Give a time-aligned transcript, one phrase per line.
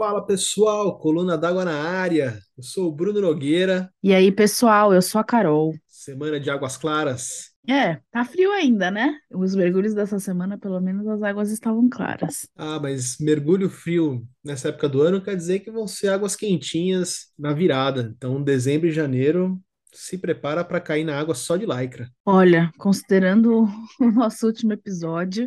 [0.00, 2.40] Fala pessoal, coluna d'água na área.
[2.56, 3.92] Eu sou o Bruno Nogueira.
[4.02, 5.74] E aí, pessoal, eu sou a Carol.
[5.86, 7.50] Semana de águas claras.
[7.68, 9.14] É, tá frio ainda, né?
[9.30, 12.48] Os mergulhos dessa semana, pelo menos, as águas estavam claras.
[12.56, 17.26] Ah, mas mergulho frio nessa época do ano quer dizer que vão ser águas quentinhas
[17.38, 18.10] na virada.
[18.16, 19.60] Então, dezembro e janeiro,
[19.92, 22.10] se prepara para cair na água só de lycra.
[22.24, 23.68] Olha, considerando
[24.00, 25.46] o nosso último episódio,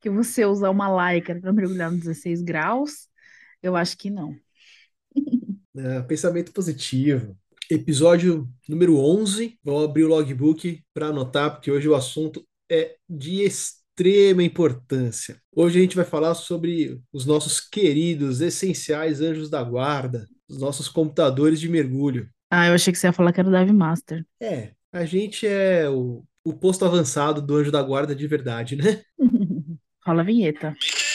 [0.00, 3.05] que você usar uma lycra para mergulhar nos 16 graus,
[3.66, 4.34] eu acho que não.
[5.78, 7.36] É, pensamento positivo.
[7.70, 9.58] Episódio número 11.
[9.62, 15.38] Vou abrir o logbook para anotar, porque hoje o assunto é de extrema importância.
[15.54, 20.88] Hoje a gente vai falar sobre os nossos queridos, essenciais anjos da guarda, os nossos
[20.88, 22.26] computadores de mergulho.
[22.50, 24.24] Ah, eu achei que você ia falar que era o Dive Master.
[24.40, 29.02] É, a gente é o, o posto avançado do anjo da guarda de verdade, né?
[30.06, 30.74] Rola a vinheta.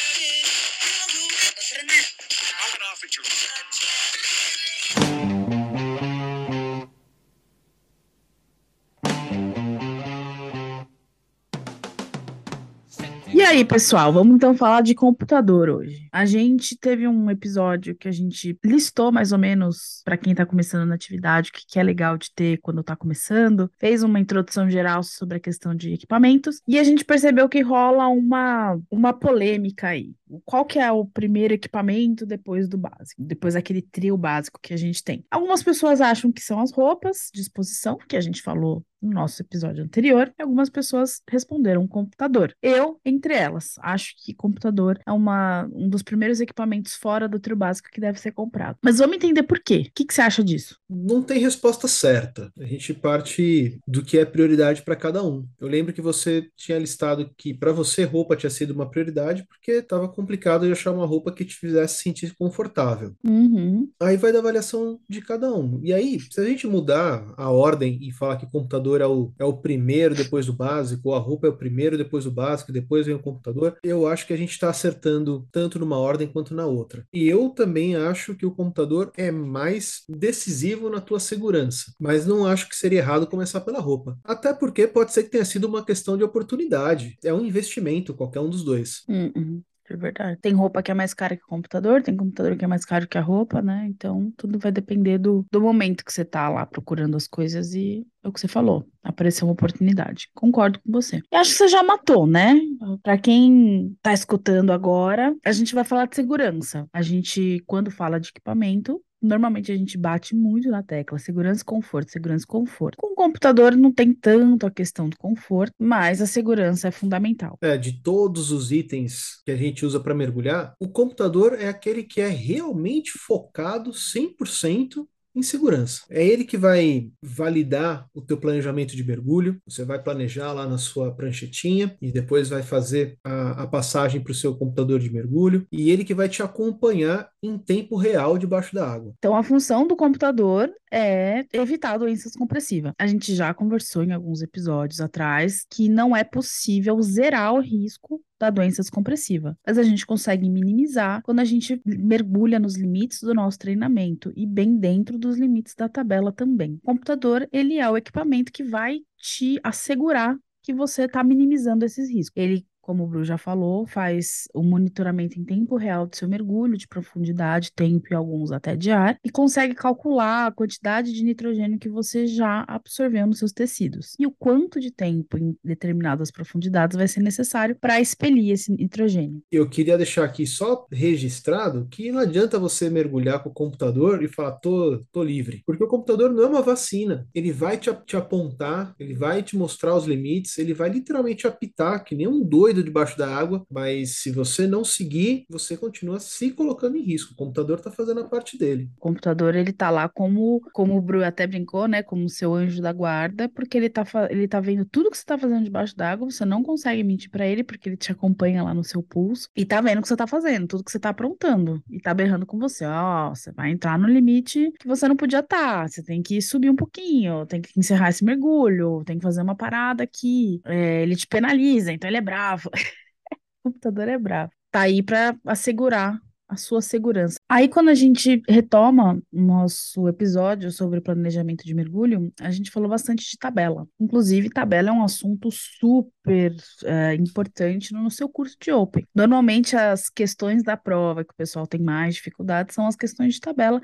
[13.61, 16.07] aí, pessoal, vamos então falar de computador hoje.
[16.11, 20.45] A gente teve um episódio que a gente listou mais ou menos para quem está
[20.45, 24.19] começando na atividade o que, que é legal de ter quando está começando, fez uma
[24.19, 29.13] introdução geral sobre a questão de equipamentos e a gente percebeu que rola uma, uma
[29.13, 30.15] polêmica aí.
[30.45, 34.77] Qual que é o primeiro equipamento depois do básico, depois daquele trio básico que a
[34.77, 35.25] gente tem?
[35.29, 39.41] Algumas pessoas acham que são as roupas de exposição, que a gente falou no nosso
[39.41, 42.55] episódio anterior, e algumas pessoas responderam computador.
[42.61, 47.55] Eu, entre elas, acho que computador é uma, um dos primeiros equipamentos fora do trio
[47.55, 48.77] básico que deve ser comprado.
[48.81, 49.85] Mas vamos entender por quê.
[49.87, 50.77] O que, que você acha disso?
[50.87, 52.51] Não tem resposta certa.
[52.59, 55.47] A gente parte do que é prioridade para cada um.
[55.59, 59.71] Eu lembro que você tinha listado que para você roupa tinha sido uma prioridade porque
[59.71, 63.15] estava complicado de achar uma roupa que te fizesse sentir confortável.
[63.23, 63.89] Uhum.
[63.99, 65.79] Aí vai da avaliação de cada um.
[65.83, 69.43] E aí, se a gente mudar a ordem e falar que computador é o, é
[69.43, 73.07] o primeiro depois do básico, ou a roupa é o primeiro depois do básico, depois
[73.07, 76.65] vem o computador, eu acho que a gente está acertando tanto numa ordem quanto na
[76.65, 77.05] outra.
[77.11, 82.45] E eu também acho que o computador é mais decisivo na tua segurança, mas não
[82.45, 84.17] acho que seria errado começar pela roupa.
[84.23, 87.17] Até porque pode ser que tenha sido uma questão de oportunidade.
[87.23, 89.03] É um investimento, qualquer um dos dois.
[89.07, 89.61] Uhum.
[89.93, 90.39] É verdade.
[90.41, 93.07] Tem roupa que é mais cara que o computador, tem computador que é mais caro
[93.07, 93.85] que a roupa, né?
[93.87, 98.05] Então, tudo vai depender do, do momento que você tá lá procurando as coisas e
[98.23, 98.85] é o que você falou.
[99.03, 100.29] Apareceu uma oportunidade.
[100.33, 101.21] Concordo com você.
[101.31, 102.59] E acho que você já matou, né?
[103.03, 106.87] Para quem tá escutando agora, a gente vai falar de segurança.
[106.93, 111.65] A gente, quando fala de equipamento, Normalmente a gente bate muito na tecla segurança e
[111.65, 112.97] conforto, segurança e conforto.
[112.97, 117.57] Com o computador não tem tanto a questão do conforto, mas a segurança é fundamental.
[117.61, 122.03] É, de todos os itens que a gente usa para mergulhar, o computador é aquele
[122.03, 126.01] que é realmente focado 100% em segurança.
[126.09, 129.59] É ele que vai validar o teu planejamento de mergulho.
[129.67, 134.31] Você vai planejar lá na sua pranchetinha e depois vai fazer a, a passagem para
[134.31, 138.75] o seu computador de mergulho e ele que vai te acompanhar em tempo real debaixo
[138.75, 139.13] da água.
[139.17, 142.93] Então a função do computador é evitar doenças compressivas.
[142.99, 148.21] A gente já conversou em alguns episódios atrás que não é possível zerar o risco
[148.41, 149.55] da doença descompressiva.
[149.65, 154.47] Mas a gente consegue minimizar quando a gente mergulha nos limites do nosso treinamento e
[154.47, 156.79] bem dentro dos limites da tabela também.
[156.81, 162.09] O computador, ele é o equipamento que vai te assegurar que você está minimizando esses
[162.09, 162.41] riscos.
[162.41, 166.77] Ele como o Bru já falou, faz o monitoramento em tempo real do seu mergulho,
[166.77, 171.79] de profundidade, tempo e alguns até de ar, e consegue calcular a quantidade de nitrogênio
[171.79, 176.97] que você já absorveu nos seus tecidos e o quanto de tempo em determinadas profundidades
[176.97, 179.41] vai ser necessário para expelir esse nitrogênio.
[179.51, 184.27] Eu queria deixar aqui só registrado que não adianta você mergulhar com o computador e
[184.27, 187.27] falar tô, tô livre, porque o computador não é uma vacina.
[187.33, 192.03] Ele vai te, te apontar, ele vai te mostrar os limites, ele vai literalmente apitar
[192.03, 196.51] que nem um doido debaixo da água, mas se você não seguir, você continua se
[196.51, 197.33] colocando em risco.
[197.33, 198.89] O computador está fazendo a parte dele.
[198.97, 202.81] O computador ele tá lá como, como o Bru até brincou, né, como seu anjo
[202.81, 206.29] da guarda, porque ele tá, ele tá vendo tudo que você tá fazendo debaixo d'água,
[206.29, 209.65] você não consegue mentir para ele porque ele te acompanha lá no seu pulso e
[209.65, 212.45] tá vendo o que você tá fazendo, tudo que você tá aprontando e tá berrando
[212.45, 215.87] com você, ó, oh, você vai entrar no limite que você não podia estar, tá.
[215.87, 219.55] você tem que subir um pouquinho, tem que encerrar esse mergulho, tem que fazer uma
[219.55, 222.60] parada aqui, é, ele te penaliza, então ele é bravo.
[223.65, 224.51] o computador é bravo.
[224.71, 226.19] Tá aí para assegurar
[226.51, 227.39] a sua segurança.
[227.47, 233.23] Aí, quando a gente retoma nosso episódio sobre planejamento de mergulho, a gente falou bastante
[233.29, 233.87] de tabela.
[233.97, 236.53] Inclusive, tabela é um assunto super
[236.83, 239.07] é, importante no seu curso de Open.
[239.15, 243.39] Normalmente, as questões da prova que o pessoal tem mais dificuldade são as questões de
[243.39, 243.81] tabela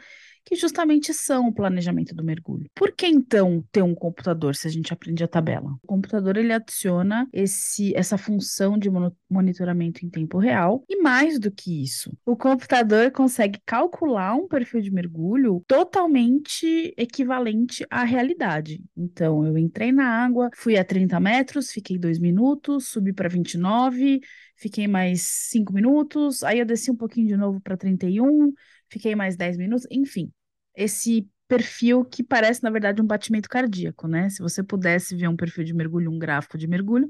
[0.47, 2.69] que justamente são o planejamento do mergulho.
[2.73, 5.77] Por que então ter um computador se a gente aprende a tabela?
[5.83, 8.89] O computador ele adiciona esse, essa função de
[9.29, 14.79] monitoramento em tempo real e mais do que isso, o computador consegue calcular um perfil
[14.79, 18.81] de mergulho totalmente equivalente à realidade.
[18.95, 24.21] Então, eu entrei na água, fui a 30 metros, fiquei dois minutos, subi para 29,
[24.55, 28.53] fiquei mais 5 minutos, aí eu desci um pouquinho de novo para 31,
[28.89, 30.31] fiquei mais 10 minutos, enfim
[30.77, 34.29] esse perfil que parece, na verdade, um batimento cardíaco, né?
[34.29, 37.07] Se você pudesse ver um perfil de mergulho, um gráfico de mergulho,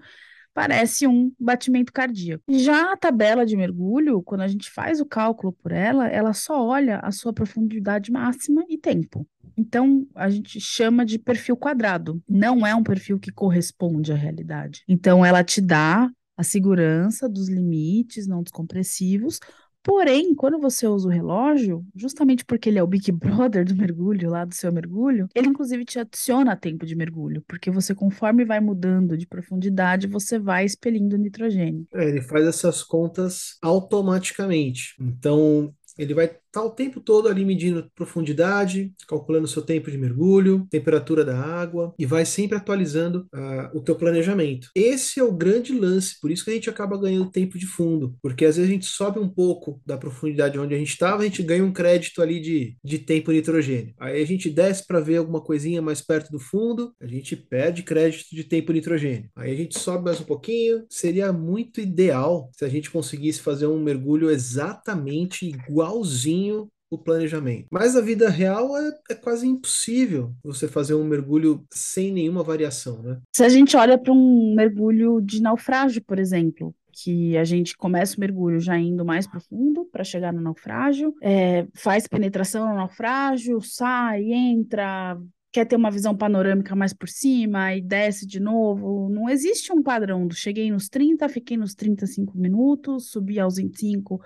[0.54, 2.44] parece um batimento cardíaco.
[2.50, 6.66] Já a tabela de mergulho, quando a gente faz o cálculo por ela, ela só
[6.66, 9.28] olha a sua profundidade máxima e tempo.
[9.58, 12.22] Então, a gente chama de perfil quadrado.
[12.30, 14.84] Não é um perfil que corresponde à realidade.
[14.88, 19.40] Então, ela te dá a segurança dos limites não descompressivos,
[19.88, 24.30] Porém, quando você usa o relógio, justamente porque ele é o Big Brother do mergulho,
[24.30, 28.60] lá do seu mergulho, ele inclusive te adiciona tempo de mergulho, porque você, conforme vai
[28.60, 31.88] mudando de profundidade, você vai expelindo nitrogênio.
[31.94, 34.94] É, ele faz essas contas automaticamente.
[35.00, 40.68] Então, ele vai estar o tempo todo ali medindo profundidade, calculando seu tempo de mergulho,
[40.70, 44.70] temperatura da água e vai sempre atualizando uh, o teu planejamento.
[44.76, 48.16] Esse é o grande lance, por isso que a gente acaba ganhando tempo de fundo,
[48.22, 51.26] porque às vezes a gente sobe um pouco da profundidade onde a gente estava, a
[51.26, 53.94] gente ganha um crédito ali de, de tempo nitrogênio.
[54.00, 57.84] Aí a gente desce para ver alguma coisinha mais perto do fundo, a gente perde
[57.84, 59.30] crédito de tempo nitrogênio.
[59.36, 63.68] Aí a gente sobe mais um pouquinho, seria muito ideal se a gente conseguisse fazer
[63.68, 66.04] um mergulho exatamente igual
[66.48, 67.68] igualzinho o planejamento.
[67.70, 73.04] Mas a vida real é, é, quase impossível você fazer um mergulho sem nenhuma variação,
[73.04, 73.20] né?
[73.36, 78.16] Se a gente olha para um mergulho de naufrágio, por exemplo, que a gente começa
[78.16, 83.60] o mergulho já indo mais profundo para chegar no naufrágio, é, faz penetração no naufrágio,
[83.62, 85.20] sai, entra,
[85.52, 89.10] quer ter uma visão panorâmica mais por cima e desce de novo.
[89.10, 94.22] Não existe um padrão do cheguei nos 30, fiquei nos 35 minutos, subi aos 25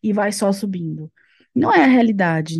[0.00, 1.10] e vai só subindo.
[1.54, 2.58] Não é a realidade.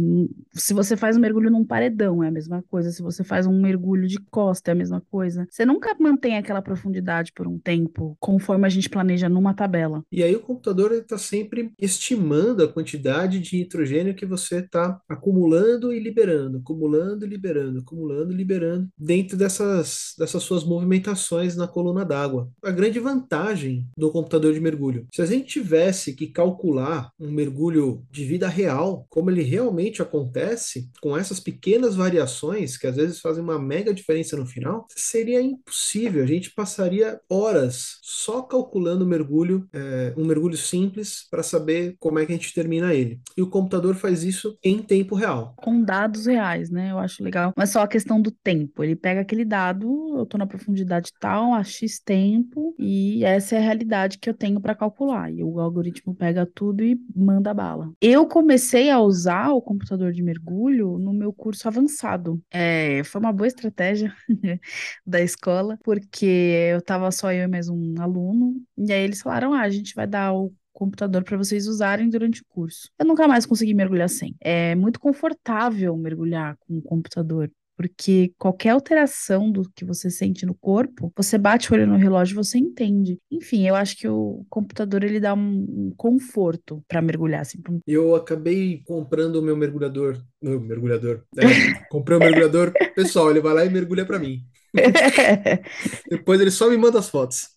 [0.53, 2.93] Se você faz um mergulho num paredão, é a mesma coisa.
[2.93, 5.47] Se você faz um mergulho de costa, é a mesma coisa.
[5.51, 10.05] Você nunca mantém aquela profundidade por um tempo, conforme a gente planeja numa tabela.
[10.13, 15.93] E aí o computador está sempre estimando a quantidade de nitrogênio que você está acumulando
[15.93, 22.05] e liberando, acumulando e liberando, acumulando e liberando dentro dessas, dessas suas movimentações na coluna
[22.05, 22.49] d'água.
[22.63, 25.07] A grande vantagem do computador de mergulho.
[25.13, 30.03] Se a gente tivesse que calcular um mergulho de vida real, real, como ele realmente
[30.03, 35.41] acontece, com essas pequenas variações que às vezes fazem uma mega diferença no final, seria
[35.41, 36.23] impossível.
[36.23, 42.19] A gente passaria horas só calculando o mergulho, é, um mergulho simples, para saber como
[42.19, 43.21] é que a gente termina ele.
[43.37, 45.55] E o computador faz isso em tempo real.
[45.57, 46.91] Com dados reais, né?
[46.91, 47.53] Eu acho legal.
[47.57, 48.83] Mas só a questão do tempo.
[48.83, 53.59] Ele pega aquele dado, eu tô na profundidade tal, a X tempo, e essa é
[53.59, 55.33] a realidade que eu tenho para calcular.
[55.33, 57.93] E o algoritmo pega tudo e manda bala.
[58.01, 62.43] Eu comecei comecei a usar o computador de mergulho no meu curso avançado.
[62.51, 64.13] É, foi uma boa estratégia
[65.07, 66.27] da escola, porque
[66.73, 69.95] eu tava só eu e mais um aluno, e aí eles falaram: ah, a gente
[69.95, 72.91] vai dar o computador para vocês usarem durante o curso.
[72.99, 74.35] Eu nunca mais consegui mergulhar sem.
[74.41, 80.55] É muito confortável mergulhar com o computador porque qualquer alteração do que você sente no
[80.55, 83.19] corpo, você bate o olho no relógio e você entende.
[83.31, 87.43] Enfim, eu acho que o computador ele dá um, conforto para mergulhar.
[87.43, 87.59] Assim.
[87.87, 90.23] Eu acabei comprando o meu mergulhador.
[90.41, 91.23] Meu mergulhador.
[91.37, 92.73] É, comprei o um mergulhador.
[92.95, 94.45] Pessoal, ele vai lá e mergulha para mim.
[96.11, 97.49] Depois ele só me manda as fotos.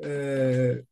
[0.00, 0.82] É,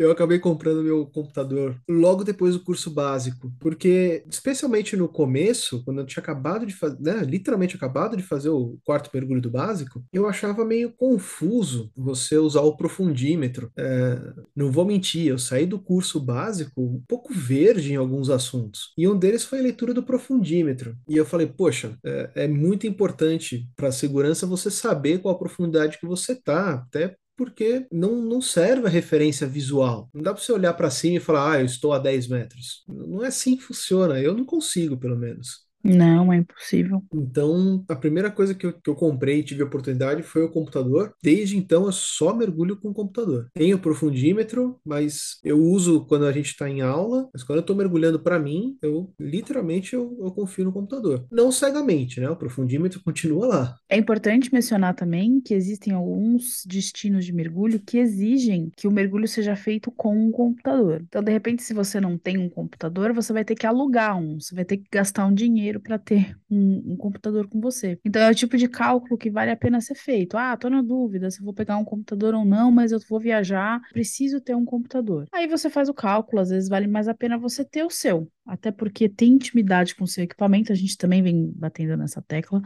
[0.00, 6.00] eu acabei comprando meu computador logo depois do curso básico, porque, especialmente no começo, quando
[6.00, 10.02] eu tinha acabado de fazer, né, literalmente acabado de fazer o quarto mergulho do básico,
[10.10, 13.70] eu achava meio confuso você usar o profundímetro.
[13.76, 14.18] É,
[14.56, 19.06] não vou mentir, eu saí do curso básico um pouco verde em alguns assuntos, e
[19.06, 20.96] um deles foi a leitura do profundímetro.
[21.06, 25.38] E eu falei, poxa, é, é muito importante para a segurança você saber qual a
[25.38, 30.10] profundidade que você tá, até porque não, não serve a referência visual.
[30.12, 32.84] Não dá para você olhar para cima e falar, ah, eu estou a 10 metros.
[32.86, 34.20] Não é assim que funciona.
[34.20, 35.66] Eu não consigo, pelo menos.
[35.82, 37.02] Não, é impossível.
[37.12, 40.50] Então, a primeira coisa que eu, que eu comprei e tive a oportunidade foi o
[40.50, 41.14] computador.
[41.22, 43.48] Desde então, eu só mergulho com o computador.
[43.54, 47.28] Tenho profundímetro, mas eu uso quando a gente está em aula.
[47.32, 51.26] Mas quando eu estou mergulhando para mim, eu literalmente eu, eu confio no computador.
[51.30, 52.28] Não cegamente, né?
[52.28, 53.76] O profundímetro continua lá.
[53.88, 59.28] É importante mencionar também que existem alguns destinos de mergulho que exigem que o mergulho
[59.28, 61.02] seja feito com um computador.
[61.06, 64.38] Então, de repente, se você não tem um computador, você vai ter que alugar um,
[64.40, 67.98] você vai ter que gastar um dinheiro para ter um, um computador com você.
[68.04, 70.36] Então, é o tipo de cálculo que vale a pena ser feito.
[70.36, 73.80] Ah, tô na dúvida se vou pegar um computador ou não, mas eu vou viajar,
[73.92, 75.26] preciso ter um computador.
[75.32, 78.28] Aí você faz o cálculo, às vezes vale mais a pena você ter o seu.
[78.46, 82.60] Até porque ter intimidade com o seu equipamento, a gente também vem batendo nessa tecla,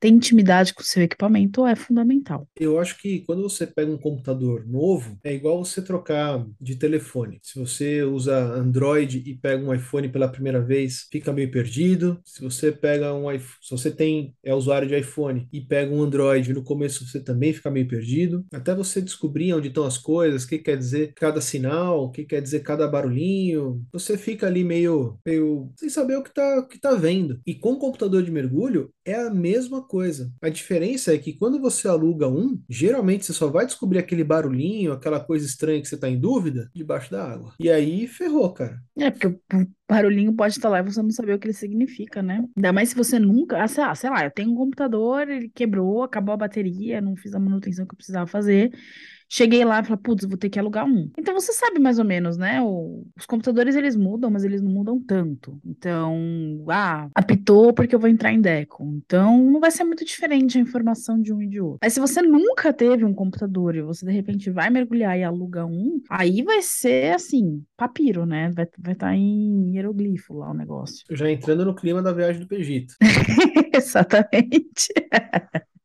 [0.00, 2.46] ter intimidade com o seu equipamento é fundamental.
[2.56, 7.40] Eu acho que quando você pega um computador novo, é igual você trocar de telefone.
[7.42, 12.20] Se você usa Android e pega um iPhone pela primeira vez, fica meio perdido.
[12.24, 16.02] Se você pega um iPhone, se você tem é usuário de iPhone e pega um
[16.02, 18.44] Android, no começo você também fica meio perdido.
[18.52, 22.24] Até você descobrir onde estão as coisas, o que quer dizer cada sinal, o que
[22.24, 26.78] quer dizer cada barulhinho, você fica ali meio, meio sem saber o que está que
[26.78, 27.40] tá vendo.
[27.46, 30.30] E com o computador de mergulho é a mesma coisa.
[30.40, 34.92] A diferença é que quando você aluga um, geralmente você só vai descobrir aquele barulhinho,
[34.92, 37.54] aquela coisa estranha que você está em dúvida, debaixo da água.
[37.58, 38.78] E aí ferrou, cara.
[38.96, 39.40] É, porque o
[39.88, 42.44] barulhinho pode estar lá e você não saber o que ele significa, né?
[42.56, 43.62] Ainda mais se você nunca.
[43.62, 47.16] Ah, sei lá, sei lá, eu tenho um computador, ele quebrou, acabou a bateria, não
[47.16, 48.70] fiz a manutenção que eu precisava fazer.
[49.30, 51.10] Cheguei lá e falei, putz, vou ter que alugar um.
[51.18, 52.62] Então você sabe mais ou menos, né?
[52.62, 55.60] O- os computadores eles mudam, mas eles não mudam tanto.
[55.64, 58.84] Então, ah, apitou porque eu vou entrar em Deco.
[59.04, 61.78] Então não vai ser muito diferente a informação de um e de outro.
[61.82, 65.66] Mas se você nunca teve um computador e você de repente vai mergulhar e aluga
[65.66, 68.50] um, aí vai ser assim, papiro, né?
[68.54, 71.04] Vai vai estar em hieroglifo lá o negócio.
[71.10, 72.94] Já entrando no clima da viagem do Egito.
[73.74, 74.88] Exatamente.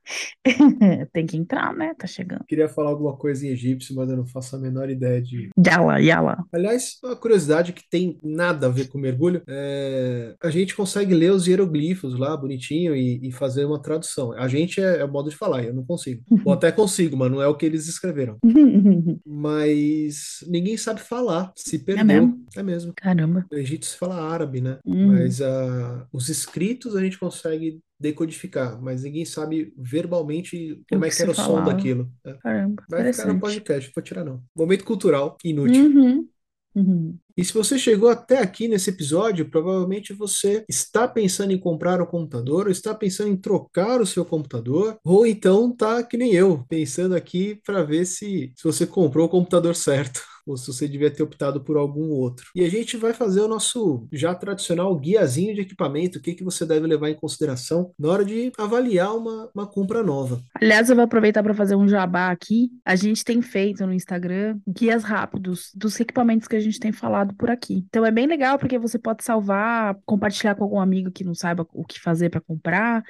[1.13, 1.93] Tem que entrar, né?
[1.97, 2.45] Tá chegando.
[2.47, 5.49] Queria falar alguma coisa em egípcio, mas eu não faço a menor ideia de.
[5.65, 6.45] Yala, yala.
[6.51, 10.35] Aliás, uma curiosidade que tem nada a ver com mergulho, é...
[10.41, 14.31] a gente consegue ler os hieroglifos lá, bonitinho, e, e fazer uma tradução.
[14.33, 16.23] A gente é, é o modo de falar, eu não consigo.
[16.45, 18.37] Ou até consigo, mas não é o que eles escreveram.
[19.25, 22.05] Mas ninguém sabe falar, se perdeu.
[22.05, 22.45] mesmo?
[22.55, 22.93] É mesmo.
[22.95, 23.45] Caramba.
[23.51, 24.79] No Egito se fala árabe, né?
[24.85, 25.07] Hum.
[25.07, 31.09] Mas ah, os escritos a gente consegue decodificar, mas ninguém sabe verbalmente como O é
[31.09, 32.11] que era o som daquilo.
[32.25, 32.33] É.
[32.33, 34.43] Caramba, Vai ficar no podcast, não vou tirar não.
[34.55, 35.85] Momento cultural, inútil.
[35.85, 36.27] Uhum.
[36.75, 37.17] Uhum.
[37.37, 42.05] E se você chegou até aqui nesse episódio, provavelmente você está pensando em comprar um
[42.05, 46.65] computador, ou está pensando em trocar o seu computador, ou então tá que nem eu,
[46.67, 50.21] pensando aqui para ver se, se você comprou o computador certo.
[50.45, 52.47] Ou se você devia ter optado por algum outro.
[52.55, 56.43] E a gente vai fazer o nosso já tradicional guiazinho de equipamento, o que, que
[56.43, 60.41] você deve levar em consideração na hora de avaliar uma, uma compra nova.
[60.61, 62.69] Aliás, eu vou aproveitar para fazer um jabá aqui.
[62.85, 67.33] A gente tem feito no Instagram guias rápidos dos equipamentos que a gente tem falado
[67.35, 67.85] por aqui.
[67.87, 71.67] Então é bem legal porque você pode salvar, compartilhar com algum amigo que não saiba
[71.73, 73.03] o que fazer para comprar.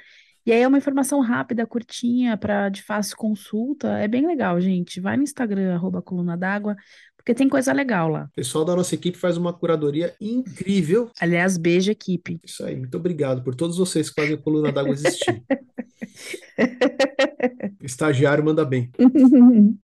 [0.46, 3.98] E aí é uma informação rápida, curtinha, para de fácil consulta.
[3.98, 5.00] É bem legal, gente.
[5.00, 6.76] Vai no Instagram, arroba coluna d'água,
[7.24, 8.28] porque tem coisa legal lá.
[8.30, 11.10] O pessoal da nossa equipe faz uma curadoria incrível.
[11.18, 12.38] Aliás, beijo, equipe.
[12.44, 15.42] Isso aí, muito obrigado por todos vocês que fazem a coluna d'água existir.
[17.80, 18.90] Estagiário manda bem.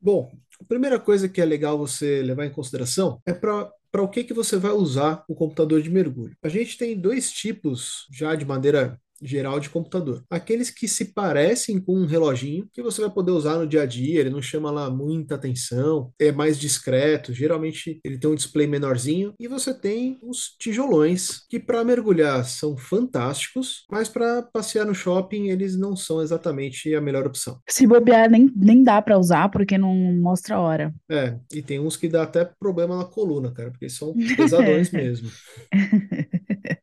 [0.00, 4.08] Bom, a primeira coisa que é legal você levar em consideração é para para o
[4.08, 6.36] que que você vai usar o computador de mergulho.
[6.44, 10.24] A gente tem dois tipos já de maneira geral de computador.
[10.30, 13.86] Aqueles que se parecem com um reloginho que você vai poder usar no dia a
[13.86, 18.66] dia, ele não chama lá muita atenção, é mais discreto, geralmente ele tem um display
[18.66, 24.94] menorzinho e você tem os tijolões que para mergulhar são fantásticos, mas para passear no
[24.94, 27.58] shopping eles não são exatamente a melhor opção.
[27.68, 30.94] Se bobear, nem, nem dá para usar porque não mostra a hora.
[31.10, 35.30] É, e tem uns que dá até problema na coluna, cara, porque são pesadões mesmo.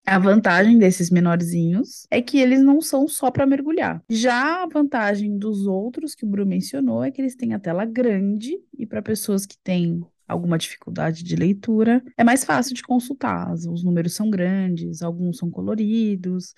[0.09, 4.01] A vantagem desses menorzinhos é que eles não são só para mergulhar.
[4.09, 7.83] Já a vantagem dos outros que o Bruno mencionou é que eles têm a tela
[7.83, 13.51] grande e para pessoas que têm alguma dificuldade de leitura, é mais fácil de consultar.
[13.53, 16.53] Os números são grandes, alguns são coloridos.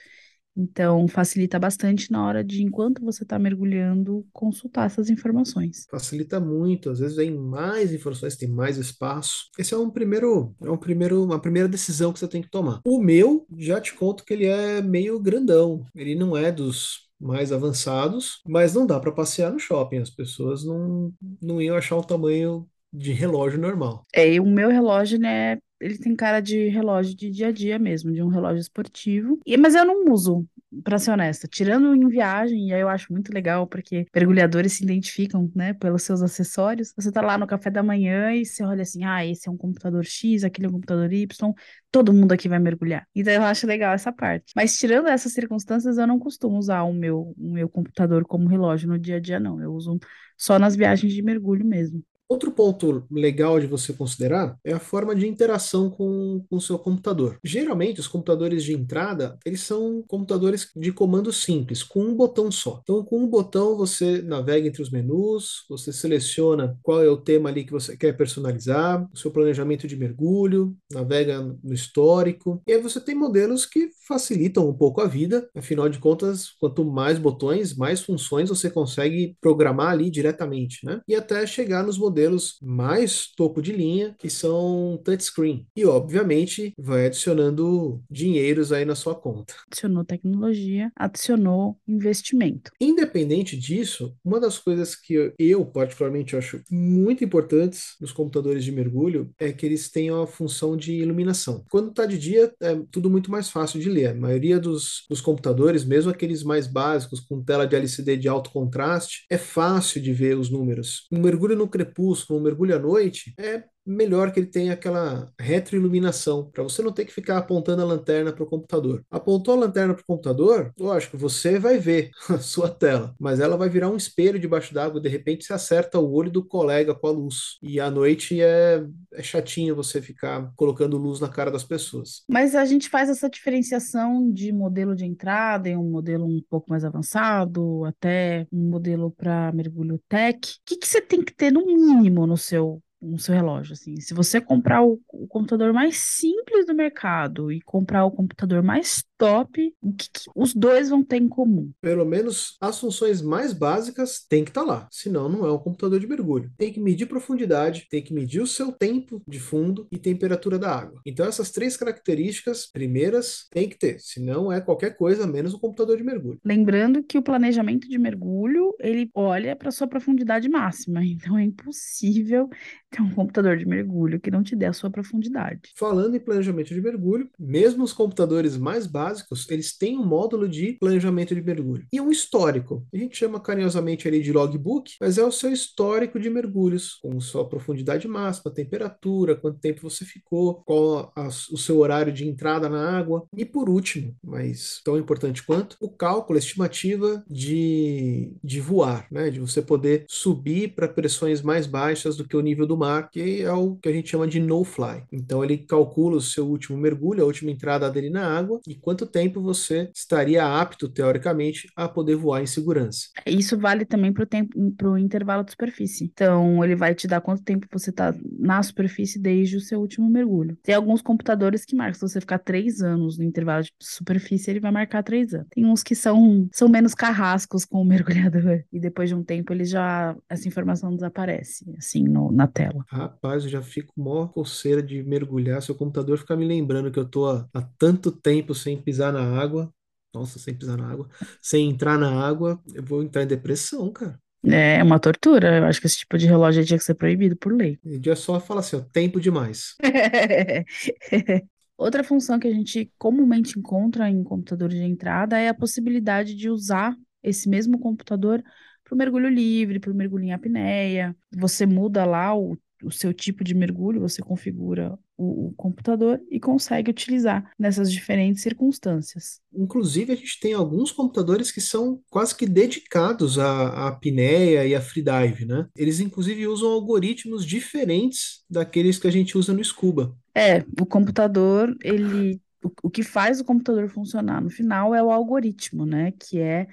[0.55, 5.85] Então, facilita bastante na hora de, enquanto você está mergulhando, consultar essas informações.
[5.89, 9.45] Facilita muito, às vezes vem mais informações, tem mais espaço.
[9.57, 12.81] Esse é um primeiro, é um primeiro, uma primeira decisão que você tem que tomar.
[12.85, 15.85] O meu, já te conto que ele é meio grandão.
[15.95, 19.97] Ele não é dos mais avançados, mas não dá para passear no shopping.
[19.97, 24.05] As pessoas não, não iam achar um tamanho de relógio normal.
[24.13, 27.79] É, e o meu relógio, né, ele tem cara de relógio de dia a dia
[27.79, 29.39] mesmo, de um relógio esportivo.
[29.45, 30.45] E, mas eu não uso,
[30.83, 34.83] pra ser honesta, tirando em viagem, e aí eu acho muito legal, porque mergulhadores se
[34.83, 36.93] identificam, né, pelos seus acessórios.
[36.95, 39.57] Você tá lá no café da manhã e você olha assim, ah, esse é um
[39.57, 41.53] computador X, aquele é um computador Y,
[41.91, 43.07] todo mundo aqui vai mergulhar.
[43.15, 44.53] Então eu acho legal essa parte.
[44.55, 48.87] Mas tirando essas circunstâncias, eu não costumo usar o meu, o meu computador como relógio
[48.87, 49.61] no dia a dia, não.
[49.61, 49.99] Eu uso
[50.37, 52.03] só nas viagens de mergulho mesmo.
[52.29, 57.39] Outro ponto legal de você considerar é a forma de interação com, o seu computador.
[57.43, 62.81] Geralmente, os computadores de entrada, eles são computadores de comando simples, com um botão só.
[62.83, 67.49] Então, com um botão, você navega entre os menus, você seleciona qual é o tema
[67.49, 72.61] ali que você quer personalizar, o seu planejamento de mergulho, navega no histórico.
[72.67, 76.85] E aí você tem modelos que facilitam um pouco a vida, afinal de contas, quanto
[76.85, 81.01] mais botões, mais funções você consegue programar ali diretamente, né?
[81.07, 85.65] E até chegar nos modelos modelos mais topo de linha, que são touchscreen.
[85.75, 89.53] E, obviamente, vai adicionando dinheiros aí na sua conta.
[89.67, 92.71] Adicionou tecnologia, adicionou investimento.
[92.79, 99.31] Independente disso, uma das coisas que eu, particularmente, acho muito importantes nos computadores de mergulho
[99.39, 101.63] é que eles tenham a função de iluminação.
[101.69, 104.07] Quando está de dia, é tudo muito mais fácil de ler.
[104.07, 108.51] A maioria dos, dos computadores, mesmo aqueles mais básicos, com tela de LCD de alto
[108.51, 111.07] contraste, é fácil de ver os números.
[111.11, 115.31] Um mergulho no crepúsculo crepúsculo, um mergulho à noite, é melhor que ele tenha aquela
[115.39, 119.03] retroiluminação, para você não ter que ficar apontando a lanterna para o computador.
[119.09, 123.57] Apontou a lanterna para o computador, lógico, você vai ver a sua tela, mas ela
[123.57, 127.07] vai virar um espelho debaixo d'água, de repente você acerta o olho do colega com
[127.07, 127.57] a luz.
[127.61, 132.23] E à noite é, é chatinho você ficar colocando luz na cara das pessoas.
[132.29, 136.69] Mas a gente faz essa diferenciação de modelo de entrada em um modelo um pouco
[136.69, 140.37] mais avançado, até um modelo para mergulho tech.
[140.37, 143.99] O que, que você tem que ter no mínimo no seu no seu relógio, assim.
[143.99, 149.03] Se você comprar o, o, computador mais simples do mercado e comprar o computador mais
[149.17, 151.71] top, o que, que os dois vão ter em comum?
[151.81, 155.57] Pelo menos as funções mais básicas tem que estar tá lá, senão não é um
[155.57, 156.51] computador de mergulho.
[156.57, 160.73] Tem que medir profundidade, tem que medir o seu tempo de fundo e temperatura da
[160.73, 161.01] água.
[161.05, 165.97] Então essas três características primeiras tem que ter, senão é qualquer coisa menos um computador
[165.97, 166.39] de mergulho.
[166.43, 172.49] Lembrando que o planejamento de mergulho, ele olha para sua profundidade máxima, então é impossível
[172.89, 175.71] ter um computador de mergulho que não te dê a sua profundidade.
[175.75, 180.73] Falando em planejamento de mergulho, mesmo os computadores mais básicos, eles têm um módulo de
[180.73, 182.85] planejamento de mergulho e um histórico.
[182.93, 187.19] A gente chama carinhosamente ali de logbook, mas é o seu histórico de mergulhos, com
[187.19, 192.67] sua profundidade máxima, temperatura, quanto tempo você ficou, qual a, o seu horário de entrada
[192.67, 198.59] na água e por último, mas tão importante quanto, o cálculo, a estimativa de, de
[198.59, 199.29] voar, né?
[199.29, 203.41] de você poder subir para pressões mais baixas do que o nível do mar, que
[203.41, 205.03] é o que a gente chama de no-fly.
[205.11, 209.05] Então ele calcula o seu último mergulho, a última entrada dele na água e quanto
[209.05, 213.07] tempo você estaria apto, teoricamente, a poder voar em segurança.
[213.25, 216.05] Isso vale também para o tempo, para o intervalo de superfície.
[216.05, 220.09] Então ele vai te dar quanto tempo você está na superfície desde o seu último
[220.09, 220.57] mergulho.
[220.63, 224.59] Tem alguns computadores que marcam, se você ficar três anos no intervalo de superfície, ele
[224.59, 225.47] vai marcar três anos.
[225.49, 229.53] Tem uns que são, são menos carrascos com o mergulhador e depois de um tempo
[229.53, 234.81] ele já essa informação desaparece assim no, na tela Rapaz, eu já fico mó coceira
[234.81, 235.61] de mergulhar.
[235.61, 239.21] Seu computador fica me lembrando que eu tô há, há tanto tempo sem pisar na
[239.39, 239.73] água.
[240.13, 241.07] Nossa, sem pisar na água.
[241.41, 244.19] Sem entrar na água, eu vou entrar em depressão, cara.
[244.43, 245.57] É uma tortura.
[245.57, 247.77] Eu acho que esse tipo de relógio tinha que ser proibido por lei.
[247.83, 249.75] E dia só fala assim, ó, tempo demais.
[251.77, 256.49] Outra função que a gente comumente encontra em computadores de entrada é a possibilidade de
[256.49, 258.43] usar esse mesmo computador
[258.89, 261.15] para o mergulho livre, para o mergulho em apneia.
[261.37, 266.39] Você muda lá o, o seu tipo de mergulho, você configura o, o, computador e
[266.39, 269.39] consegue utilizar nessas diferentes circunstâncias.
[269.53, 274.73] Inclusive, a gente tem alguns computadores que são quase que dedicados à, à apneia e
[274.73, 275.67] à freedive, né?
[275.75, 280.15] Eles, inclusive, usam algoritmos diferentes daqueles que a gente usa no Scuba.
[280.33, 282.41] É, o computador, ele...
[282.61, 286.11] O, o que faz o computador funcionar no final é o algoritmo, né?
[286.19, 286.67] Que é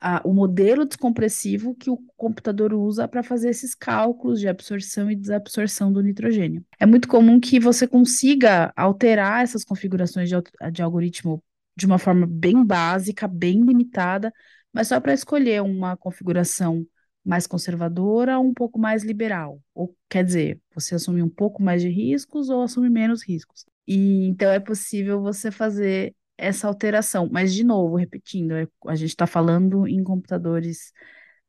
[0.00, 5.16] a, o modelo descompressivo que o computador usa para fazer esses cálculos de absorção e
[5.16, 6.64] desabsorção do nitrogênio.
[6.78, 10.36] É muito comum que você consiga alterar essas configurações de,
[10.72, 11.42] de algoritmo
[11.76, 14.32] de uma forma bem básica, bem limitada,
[14.72, 16.86] mas só para escolher uma configuração
[17.24, 19.60] mais conservadora ou um pouco mais liberal.
[19.74, 23.66] Ou quer dizer, você assume um pouco mais de riscos ou assume menos riscos.
[23.86, 27.28] E então é possível você fazer essa alteração.
[27.30, 30.92] Mas, de novo, repetindo, é, a gente está falando em computadores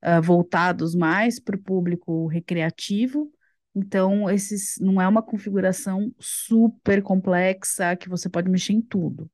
[0.04, 3.32] uh, voltados mais para o público recreativo,
[3.76, 9.30] Então, esses não é uma configuração super complexa que você pode mexer em tudo.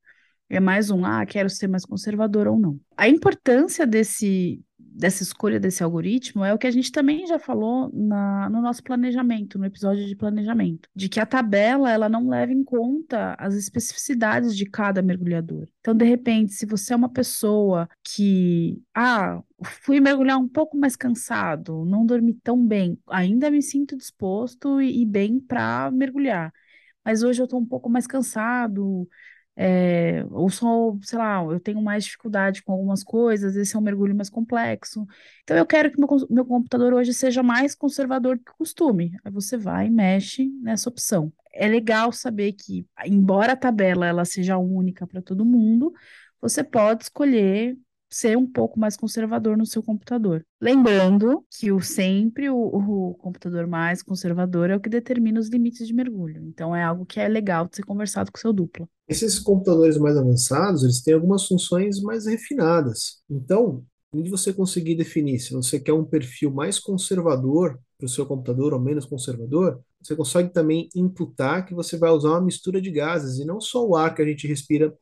[0.49, 2.79] É mais um, ah, quero ser mais conservador ou não.
[2.97, 4.61] A importância desse,
[4.95, 8.83] dessa escolha desse algoritmo é o que a gente também já falou na, no nosso
[8.83, 13.55] planejamento, no episódio de planejamento, de que a tabela ela não leva em conta as
[13.55, 15.67] especificidades de cada mergulhador.
[15.79, 19.41] Então, de repente, se você é uma pessoa que, ah,
[19.81, 25.01] fui mergulhar um pouco mais cansado, não dormi tão bem, ainda me sinto disposto e,
[25.01, 26.53] e bem para mergulhar.
[27.03, 29.07] Mas hoje eu estou um pouco mais cansado,
[29.55, 33.81] é, ou só, sei lá, eu tenho mais dificuldade com algumas coisas, esse é um
[33.81, 35.05] mergulho mais complexo.
[35.43, 39.15] Então eu quero que meu, meu computador hoje seja mais conservador do que costume.
[39.23, 41.31] Aí você vai e mexe nessa opção.
[41.53, 45.93] É legal saber que, embora a tabela ela seja única para todo mundo,
[46.41, 47.77] você pode escolher
[48.13, 50.45] ser um pouco mais conservador no seu computador.
[50.61, 55.87] Lembrando que o, sempre o, o, computador mais conservador é o que determina os limites
[55.87, 56.43] de mergulho.
[56.47, 58.87] Então é algo que é legal de ser conversado com o seu duplo.
[59.07, 63.21] Esses computadores mais avançados, eles têm algumas funções mais refinadas.
[63.29, 68.25] Então, onde você conseguir definir se você quer um perfil mais conservador para o seu
[68.25, 72.91] computador ou menos conservador, você consegue também imputar que você vai usar uma mistura de
[72.91, 74.93] gases e não só o ar que a gente respira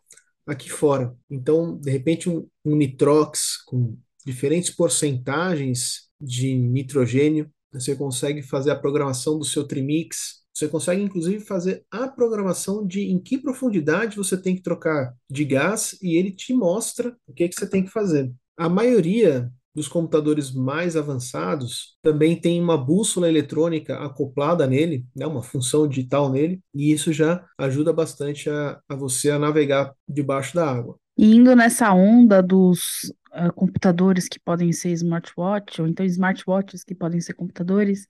[0.45, 1.15] aqui fora.
[1.29, 8.75] Então, de repente, um, um nitrox com diferentes porcentagens de nitrogênio, você consegue fazer a
[8.75, 10.41] programação do seu trimix.
[10.53, 15.45] Você consegue, inclusive, fazer a programação de em que profundidade você tem que trocar de
[15.45, 18.31] gás e ele te mostra o que, é que você tem que fazer.
[18.57, 25.41] A maioria dos computadores mais avançados também tem uma bússola eletrônica acoplada nele, né, uma
[25.41, 30.69] função digital nele, e isso já ajuda bastante a, a você a navegar debaixo da
[30.69, 30.97] água.
[31.17, 37.21] Indo nessa onda dos uh, computadores que podem ser smartwatch, ou então smartwatches que podem
[37.21, 38.07] ser computadores,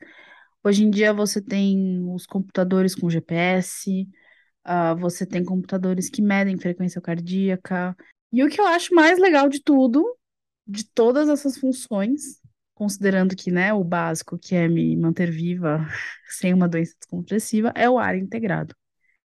[0.64, 4.08] hoje em dia você tem os computadores com GPS,
[4.66, 7.96] uh, você tem computadores que medem frequência cardíaca,
[8.34, 10.04] e o que eu acho mais legal de tudo
[10.68, 12.40] de todas essas funções,
[12.74, 15.86] considerando que, né, o básico, que é me manter viva
[16.30, 18.76] sem uma doença descompressiva, é o ar integrado.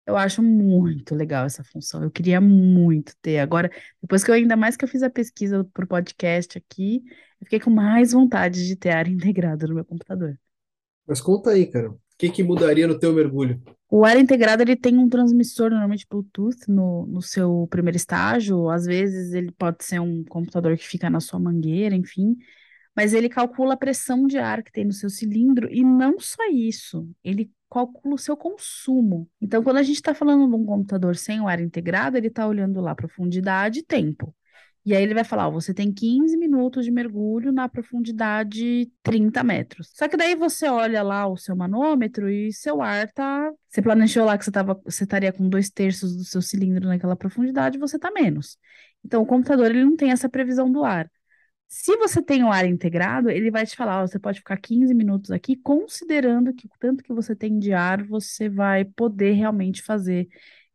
[0.06, 2.02] Eu acho muito legal essa função.
[2.02, 3.40] Eu queria muito ter.
[3.40, 7.02] Agora, depois que eu ainda mais que eu fiz a pesquisa pro podcast aqui,
[7.40, 10.38] eu fiquei com mais vontade de ter ar integrado no meu computador.
[11.06, 11.94] Mas conta aí, cara.
[12.18, 13.62] O que que mudaria no teu mergulho?
[13.88, 18.68] O ar integrado ele tem um transmissor, normalmente Bluetooth, no, no seu primeiro estágio.
[18.68, 22.36] Às vezes ele pode ser um computador que fica na sua mangueira, enfim.
[22.94, 26.42] Mas ele calcula a pressão de ar que tem no seu cilindro e não só
[26.50, 29.30] isso, ele calcula o seu consumo.
[29.40, 32.48] Então, quando a gente está falando de um computador sem o ar integrado, ele está
[32.48, 34.34] olhando lá profundidade e tempo.
[34.88, 39.44] E aí ele vai falar, ó, você tem 15 minutos de mergulho na profundidade 30
[39.44, 39.90] metros.
[39.92, 43.52] Só que daí você olha lá o seu manômetro e seu ar tá.
[43.68, 47.14] Você planejou lá que você, tava, você estaria com dois terços do seu cilindro naquela
[47.14, 48.56] profundidade, você tá menos.
[49.04, 51.10] Então o computador ele não tem essa previsão do ar.
[51.68, 54.94] Se você tem o ar integrado, ele vai te falar, ó, você pode ficar 15
[54.94, 59.82] minutos aqui, considerando que o tanto que você tem de ar, você vai poder realmente
[59.82, 60.28] fazer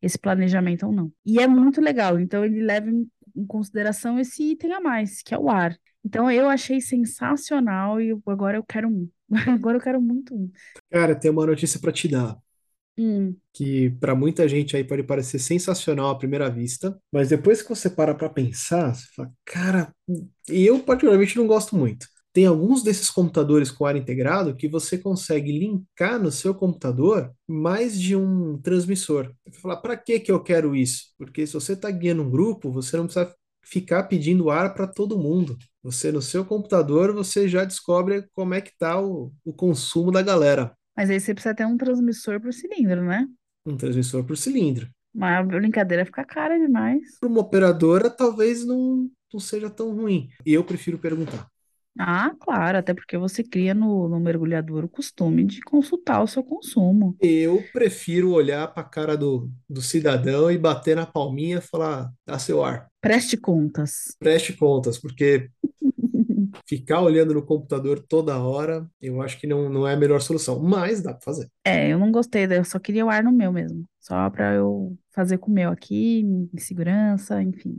[0.04, 1.12] esse planejamento ou não.
[1.26, 2.20] E é muito legal.
[2.20, 5.78] Então, ele leva em em consideração esse item a mais, que é o ar.
[6.04, 9.10] Então eu achei sensacional e agora eu quero um.
[9.48, 10.52] Agora eu quero muito um.
[10.92, 12.38] Cara, tem uma notícia para te dar.
[12.98, 13.36] Hum.
[13.52, 17.90] Que para muita gente aí pode parecer sensacional à primeira vista, mas depois que você
[17.90, 19.96] para para pensar, você fala, cara,
[20.48, 22.06] eu particularmente não gosto muito.
[22.34, 28.00] Tem alguns desses computadores com ar integrado que você consegue linkar no seu computador mais
[28.00, 29.32] de um transmissor.
[29.46, 31.14] Você vai falar, para que que eu quero isso?
[31.16, 33.32] Porque se você está guiando um grupo, você não precisa
[33.64, 35.58] ficar pedindo ar para todo mundo.
[35.84, 40.24] Você no seu computador você já descobre como é que está o, o consumo da
[40.24, 40.76] galera.
[40.98, 43.28] Mas aí você precisa ter um transmissor por cilindro, né?
[43.66, 44.90] Um transmissor por cilindro.
[45.14, 47.20] Mas a brincadeira fica cara demais.
[47.20, 50.30] Para uma operadora, talvez não, não seja tão ruim.
[50.46, 51.48] E eu prefiro perguntar.
[51.98, 56.44] Ah, claro, até porque você cria no, no mergulhador o costume de consultar o seu
[56.44, 57.16] consumo.
[57.22, 62.12] Eu prefiro olhar para a cara do, do cidadão e bater na palminha e falar,
[62.26, 62.88] dá seu ar.
[63.00, 64.16] Preste contas.
[64.20, 65.50] Preste contas, porque
[66.68, 70.60] ficar olhando no computador toda hora, eu acho que não, não é a melhor solução,
[70.60, 71.48] mas dá para fazer.
[71.64, 73.86] É, eu não gostei, eu só queria o ar no meu mesmo.
[74.00, 77.76] Só para eu fazer com o meu aqui, em segurança, enfim.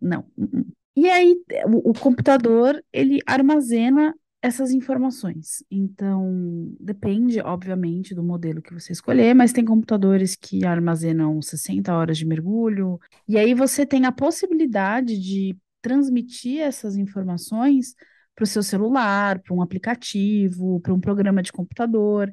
[0.00, 0.20] Não.
[0.38, 0.83] uh, uh.
[0.96, 5.64] E aí, o, o computador, ele armazena essas informações.
[5.70, 12.18] Então, depende, obviamente, do modelo que você escolher, mas tem computadores que armazenam 60 horas
[12.18, 17.94] de mergulho, e aí você tem a possibilidade de transmitir essas informações
[18.34, 22.30] para o seu celular, para um aplicativo, para um programa de computador.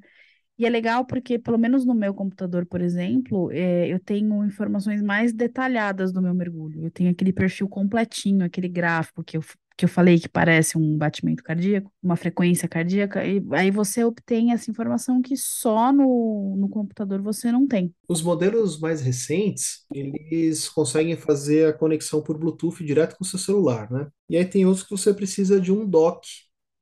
[0.58, 5.02] E é legal porque, pelo menos no meu computador, por exemplo, é, eu tenho informações
[5.02, 6.84] mais detalhadas do meu mergulho.
[6.84, 9.42] Eu tenho aquele perfil completinho, aquele gráfico que eu,
[9.76, 14.52] que eu falei que parece um batimento cardíaco, uma frequência cardíaca, e aí você obtém
[14.52, 17.92] essa informação que só no, no computador você não tem.
[18.08, 23.40] Os modelos mais recentes, eles conseguem fazer a conexão por Bluetooth direto com o seu
[23.40, 24.10] celular, né?
[24.30, 26.28] E aí tem outros que você precisa de um dock,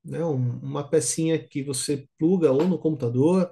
[0.03, 0.23] né?
[0.25, 3.49] Um- uma pecinha que você pluga ou no computador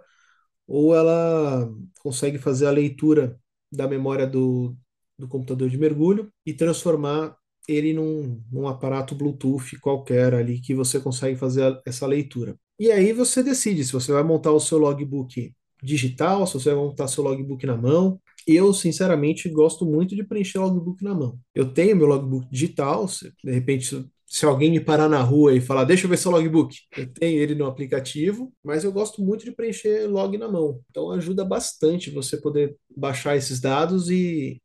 [0.67, 1.69] ou ela
[2.01, 3.39] consegue fazer a leitura
[3.71, 4.75] da memória do,
[5.17, 7.35] do computador de mergulho e transformar
[7.67, 12.57] ele num, num aparato Bluetooth qualquer ali que você consegue fazer a- essa leitura.
[12.79, 16.83] E aí você decide se você vai montar o seu logbook digital, se você vai
[16.83, 18.19] montar seu logbook na mão.
[18.45, 21.37] Eu, sinceramente, gosto muito de preencher logbook na mão.
[21.53, 23.05] Eu tenho meu logbook digital,
[23.43, 26.75] de repente, se alguém me parar na rua e falar, deixa eu ver seu logbook,
[26.97, 30.81] eu tenho ele no aplicativo, mas eu gosto muito de preencher log na mão.
[30.91, 34.61] Então ajuda bastante você poder baixar esses dados e,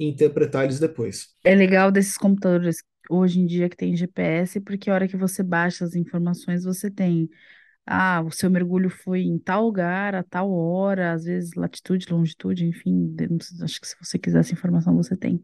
[0.00, 1.28] interpretar eles depois.
[1.44, 2.78] É legal desses computadores
[3.10, 6.90] hoje em dia que tem GPS, porque a hora que você baixa as informações, você
[6.90, 7.28] tem.
[7.84, 12.64] Ah, o seu mergulho foi em tal lugar, a tal hora, às vezes latitude, longitude,
[12.64, 13.14] enfim,
[13.60, 15.42] acho que se você quiser essa informação, você tem.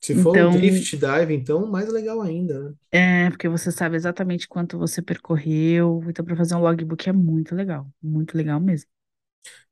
[0.00, 2.74] Se for um Então, drift dive, então, mais legal ainda, né?
[2.90, 6.02] é, porque você sabe exatamente quanto você percorreu.
[6.08, 8.90] Então, para fazer um logbook é muito legal, muito legal mesmo.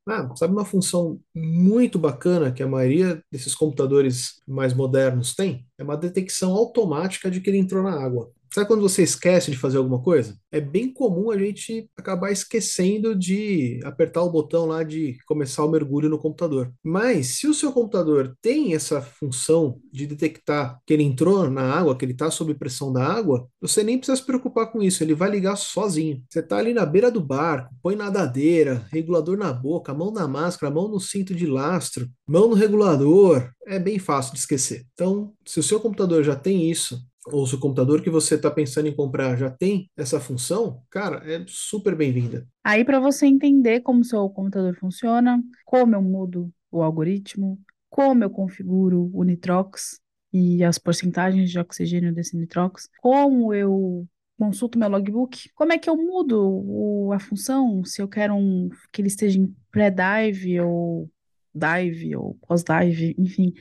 [0.07, 5.67] Ah, sabe uma função muito bacana que a maioria desses computadores mais modernos tem?
[5.77, 8.31] É uma detecção automática de que ele entrou na água.
[8.53, 10.37] Sabe quando você esquece de fazer alguma coisa?
[10.51, 15.69] É bem comum a gente acabar esquecendo de apertar o botão lá de começar o
[15.69, 16.71] mergulho no computador.
[16.83, 21.95] Mas se o seu computador tem essa função de detectar que ele entrou na água,
[21.95, 25.13] que ele está sob pressão da água, você nem precisa se preocupar com isso, ele
[25.13, 26.23] vai ligar sozinho.
[26.29, 30.73] Você está ali na beira do barco, põe nadadeira, regulador na boca, mão na máscara,
[30.73, 33.51] mão no cinto de lastro, mão no regulador.
[33.65, 34.85] É bem fácil de esquecer.
[34.93, 36.99] Então, se o seu computador já tem isso,
[37.31, 41.21] ou se o computador que você está pensando em comprar já tem essa função, cara,
[41.31, 42.47] é super bem-vinda.
[42.63, 47.59] Aí, para você entender como seu computador funciona, como eu mudo o algoritmo,
[47.89, 49.99] como eu configuro o nitrox
[50.33, 55.89] e as porcentagens de oxigênio desse nitrox, como eu consulto meu logbook, como é que
[55.89, 61.09] eu mudo o- a função, se eu quero um, que ele esteja em pré-dive ou
[61.55, 63.53] dive ou pós-dive, enfim.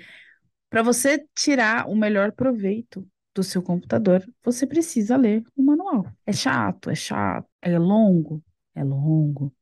[0.68, 6.06] Para você tirar o melhor proveito do seu computador, você precisa ler o manual.
[6.24, 8.42] É chato, é chato, é longo,
[8.74, 9.54] é longo.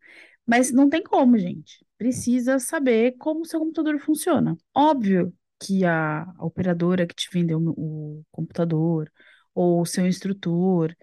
[0.46, 1.84] Mas não tem como, gente.
[1.98, 4.56] Precisa saber como o seu computador funciona.
[4.74, 9.10] Óbvio que a, operadora que te vendeu o computador,
[9.54, 10.94] ou o seu instrutor,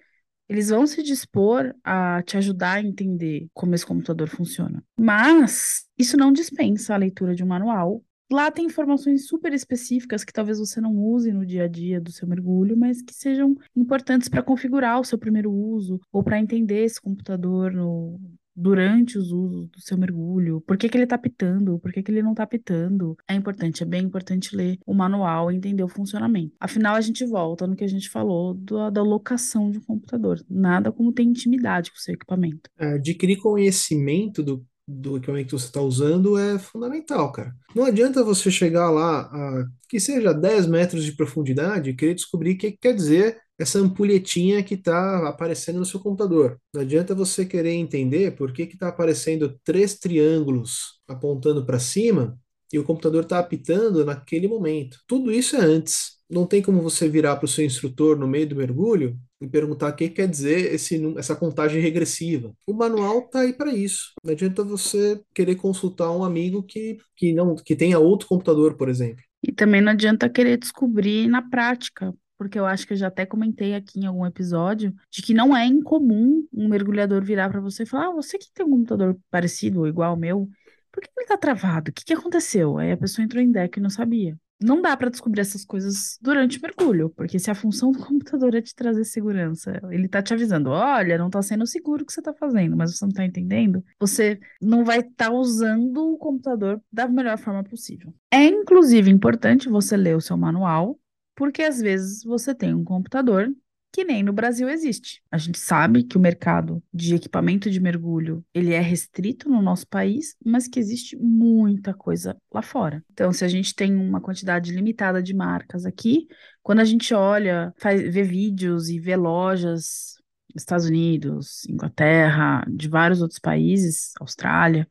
[0.48, 4.84] eles vão se dispor a te ajudar a entender como esse computador funciona.
[4.98, 8.04] Mas isso não dispensa a leitura de um manual.
[8.32, 12.12] Lá tem informações super específicas que talvez você não use no dia a dia do
[12.12, 16.84] seu mergulho, mas que sejam importantes para configurar o seu primeiro uso ou para entender
[16.86, 18.18] esse computador no,
[18.56, 22.12] durante os usos do seu mergulho, por que que ele está pitando, por que que
[22.12, 23.16] ele não está pitando.
[23.28, 26.54] É importante, é bem importante ler o manual e entender o funcionamento.
[26.60, 30.40] Afinal, a gente volta no que a gente falou do- da locação de um computador.
[30.50, 32.70] Nada como ter intimidade com o seu equipamento.
[32.78, 37.56] Adquirir conhecimento do, do equipamento que você está usando é fundamental, cara.
[37.76, 42.54] Não adianta você chegar lá a que seja 10 metros de profundidade e querer descobrir
[42.54, 46.60] o que quer dizer essa ampulhetinha que está aparecendo no seu computador.
[46.74, 52.38] Não adianta você querer entender por que está aparecendo três triângulos apontando para cima
[52.74, 54.98] e o computador está apitando naquele momento.
[55.06, 56.21] Tudo isso é antes.
[56.32, 59.90] Não tem como você virar para o seu instrutor no meio do mergulho e perguntar
[59.90, 62.54] o que quer dizer esse, essa contagem regressiva.
[62.66, 64.14] O manual tá aí para isso.
[64.24, 68.88] Não adianta você querer consultar um amigo que, que não que tenha outro computador, por
[68.88, 69.22] exemplo.
[69.44, 73.26] E também não adianta querer descobrir na prática, porque eu acho que eu já até
[73.26, 77.84] comentei aqui em algum episódio de que não é incomum um mergulhador virar para você
[77.84, 80.50] e falar: Ah, você que tem um computador parecido ou igual ao meu,
[80.92, 81.92] por que ele tá travado?
[81.92, 82.78] O que que aconteceu?
[82.78, 84.38] Aí a pessoa entrou em deck e não sabia.
[84.62, 88.54] Não dá para descobrir essas coisas durante o mergulho, porque se a função do computador
[88.56, 92.14] é te trazer segurança, ele tá te avisando: olha, não tá sendo seguro o que
[92.14, 96.82] você tá fazendo, mas você não tá entendendo, você não vai estar usando o computador
[96.92, 98.14] da melhor forma possível.
[98.32, 101.00] É inclusive importante você ler o seu manual,
[101.36, 103.50] porque às vezes você tem um computador
[103.92, 105.22] que nem no Brasil existe.
[105.30, 109.88] A gente sabe que o mercado de equipamento de mergulho, ele é restrito no nosso
[109.88, 113.04] país, mas que existe muita coisa lá fora.
[113.12, 116.28] Então, se a gente tem uma quantidade limitada de marcas aqui,
[116.64, 120.16] quando a gente olha, faz, vê vídeos e vê lojas
[120.56, 124.88] Estados Unidos, Inglaterra, de vários outros países, Austrália,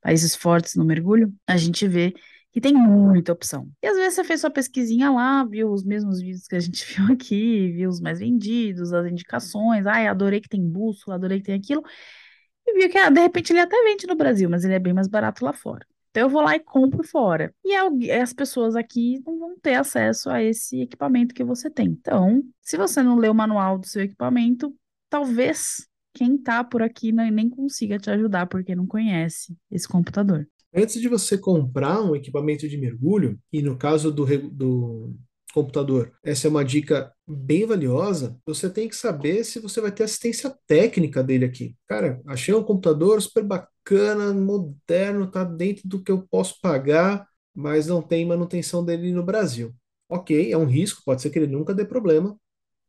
[0.00, 2.14] países fortes no mergulho, a gente vê
[2.52, 3.68] que tem muita opção.
[3.82, 6.84] E às vezes você fez sua pesquisinha lá, viu os mesmos vídeos que a gente
[6.94, 11.46] viu aqui, viu os mais vendidos, as indicações, ai, adorei que tem bússola, adorei que
[11.46, 11.82] tem aquilo,
[12.66, 14.92] e viu que, ah, de repente, ele até vende no Brasil, mas ele é bem
[14.92, 15.86] mais barato lá fora.
[16.10, 17.54] Então eu vou lá e compro fora.
[17.64, 21.86] E as pessoas aqui não vão ter acesso a esse equipamento que você tem.
[21.86, 24.74] Então, se você não lê o manual do seu equipamento,
[25.08, 30.46] talvez quem tá por aqui nem consiga te ajudar porque não conhece esse computador.
[30.74, 35.14] Antes de você comprar um equipamento de mergulho, e no caso do, do
[35.52, 40.04] computador, essa é uma dica bem valiosa, você tem que saber se você vai ter
[40.04, 41.76] assistência técnica dele aqui.
[41.86, 47.86] Cara, achei um computador super bacana, moderno, tá dentro do que eu posso pagar, mas
[47.86, 49.74] não tem manutenção dele no Brasil.
[50.08, 52.36] Ok, é um risco, pode ser que ele nunca dê problema,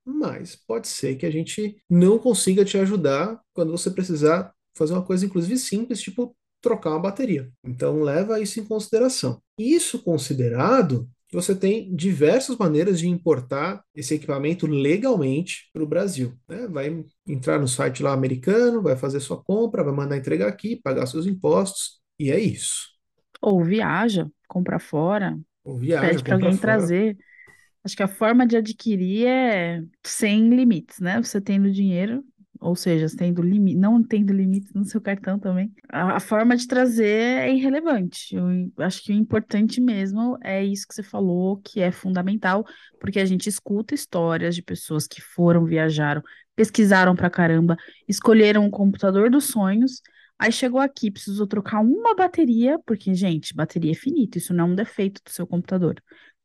[0.05, 5.05] mas pode ser que a gente não consiga te ajudar quando você precisar fazer uma
[5.05, 7.51] coisa, inclusive simples, tipo trocar uma bateria.
[7.65, 9.41] Então leva isso em consideração.
[9.59, 16.33] Isso considerado, você tem diversas maneiras de importar esse equipamento legalmente para o Brasil.
[16.49, 16.67] Né?
[16.69, 21.07] Vai entrar no site lá americano, vai fazer sua compra, vai mandar entregar aqui, pagar
[21.07, 22.93] seus impostos, e é isso.
[23.41, 26.57] Ou viaja, compra fora, Ou viaja, pede para alguém fora.
[26.57, 27.17] trazer.
[27.83, 31.21] Acho que a forma de adquirir é sem limites, né?
[31.23, 32.23] Você tendo dinheiro,
[32.63, 36.65] ou seja, tendo limite, não tendo limites no seu cartão também, a, a, forma de
[36.65, 38.35] trazer é irrelevante.
[38.35, 42.65] Eu acho que o importante mesmo é isso que você falou, que é fundamental,
[42.99, 46.21] porque a gente escuta histórias de pessoas que foram, viajaram,
[46.55, 47.75] pesquisaram pra caramba,
[48.07, 50.01] escolheram o computador dos sonhos.
[50.39, 54.67] Aí chegou aqui, precisou trocar uma bateria, porque, gente, bateria é finita, isso não é
[54.69, 56.01] um defeito do seu computador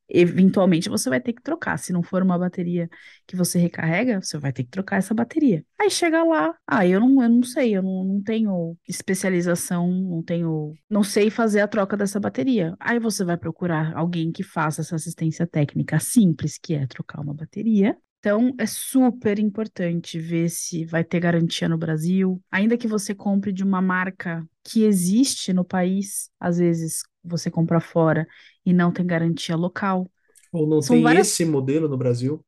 [0.08, 1.78] eventualmente você vai ter que trocar.
[1.78, 2.88] Se não for uma bateria
[3.26, 5.64] que você recarrega, você vai ter que trocar essa bateria.
[5.78, 10.22] Aí chega lá, ah, eu não, eu não sei, eu não, não tenho especialização, não
[10.22, 12.74] tenho, não sei fazer a troca dessa bateria.
[12.80, 17.34] Aí você vai procurar alguém que faça essa assistência técnica simples, que é trocar uma
[17.34, 17.96] bateria.
[18.20, 22.42] Então, é super importante ver se vai ter garantia no Brasil.
[22.50, 27.80] Ainda que você compre de uma marca que existe no país, às vezes você compra
[27.80, 28.26] fora
[28.66, 30.10] e não tem garantia local.
[30.52, 31.28] Ou não São tem várias...
[31.30, 32.44] esse modelo no Brasil.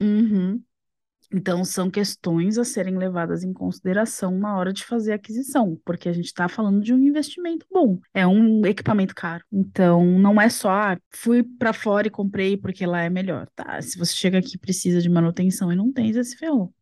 [0.00, 0.64] Uhum.
[1.32, 6.08] Então, são questões a serem levadas em consideração na hora de fazer a aquisição, porque
[6.08, 9.42] a gente está falando de um investimento bom, é um equipamento caro.
[9.50, 13.48] Então, não é só, ah, fui para fora e comprei porque lá é melhor.
[13.54, 16.74] Tá, se você chega aqui e precisa de manutenção e não tem, você se ferrou.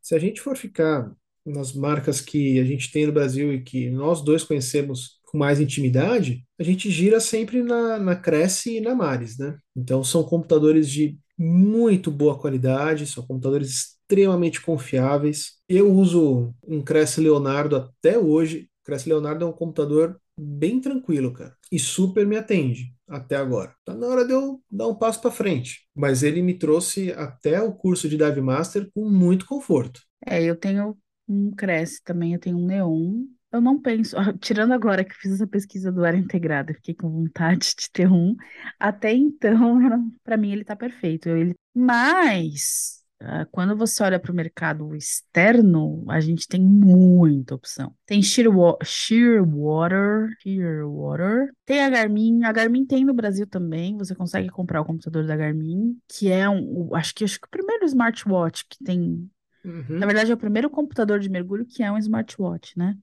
[0.00, 1.12] Se a gente for ficar
[1.44, 5.60] nas marcas que a gente tem no Brasil e que nós dois conhecemos com mais
[5.60, 9.58] intimidade, a gente gira sempre na, na Cresce e na Mares, né?
[9.76, 15.54] Então são computadores de muito boa qualidade, são computadores extremamente confiáveis.
[15.68, 18.68] Eu uso um Cresce Leonardo até hoje.
[18.82, 23.74] O Cresce Leonardo é um computador bem tranquilo, cara, e super me atende até agora.
[23.84, 27.62] Tá na hora de eu dar um passo para frente, mas ele me trouxe até
[27.62, 30.00] o curso de Dive Master com muito conforto.
[30.26, 30.96] É, eu tenho
[31.28, 35.46] um Cresce também, eu tenho um Neon eu não penso, tirando agora que fiz essa
[35.46, 38.34] pesquisa do área integrada, fiquei com vontade de ter um.
[38.80, 39.78] Até então,
[40.24, 41.28] para mim, ele está perfeito.
[41.28, 41.54] Eu, ele...
[41.72, 47.94] Mas, ah, quando você olha para o mercado externo, a gente tem muita opção.
[48.04, 51.52] Tem Shearwater, Shearwater, Shearwater.
[51.64, 52.42] Tem a Garmin.
[52.42, 53.96] A Garmin tem no Brasil também.
[53.98, 57.50] Você consegue comprar o computador da Garmin, que é um, acho que, acho que o
[57.50, 59.30] primeiro smartwatch que tem.
[59.64, 59.98] Uhum.
[59.98, 62.98] Na verdade, é o primeiro computador de mergulho que é um smartwatch, né?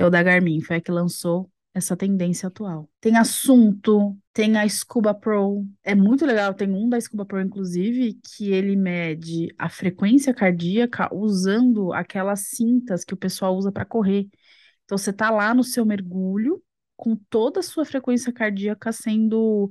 [0.00, 2.88] É o da Garmin, foi a que lançou essa tendência atual.
[3.00, 5.64] Tem assunto, tem a Scuba Pro.
[5.84, 11.08] É muito legal, tem um da Scuba Pro, inclusive, que ele mede a frequência cardíaca
[11.14, 14.28] usando aquelas cintas que o pessoal usa para correr.
[14.84, 16.62] Então você tá lá no seu mergulho
[16.96, 19.70] com toda a sua frequência cardíaca sendo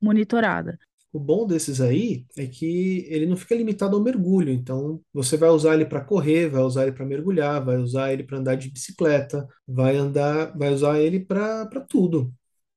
[0.00, 0.78] monitorada.
[1.12, 5.48] O bom desses aí é que ele não fica limitado ao mergulho, então você vai
[5.48, 8.70] usar ele para correr, vai usar ele para mergulhar, vai usar ele para andar de
[8.70, 12.32] bicicleta, vai andar, vai usar ele para tudo.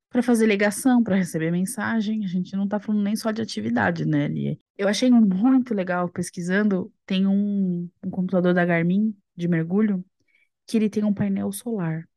[0.10, 4.06] Para fazer ligação, para receber mensagem, a gente não está falando nem só de atividade,
[4.06, 4.58] né, Lia?
[4.78, 10.04] Eu achei muito legal pesquisando, tem um, um computador da Garmin de mergulho
[10.68, 12.08] que ele tem um painel solar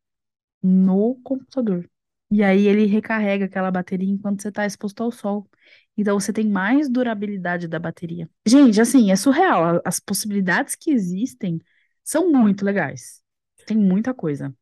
[0.62, 1.88] no computador.
[2.30, 5.48] E aí ele recarrega aquela bateria enquanto você está exposto ao sol.
[5.96, 8.28] Então você tem mais durabilidade da bateria.
[8.46, 9.80] Gente, assim, é surreal.
[9.84, 11.60] As possibilidades que existem
[12.04, 13.20] são muito legais.
[13.66, 14.54] Tem muita coisa.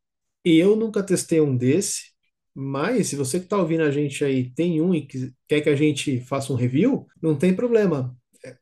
[0.44, 2.12] Eu nunca testei um desse,
[2.54, 5.06] mas se você que está ouvindo a gente aí tem um e
[5.48, 8.14] quer que a gente faça um review, não tem problema.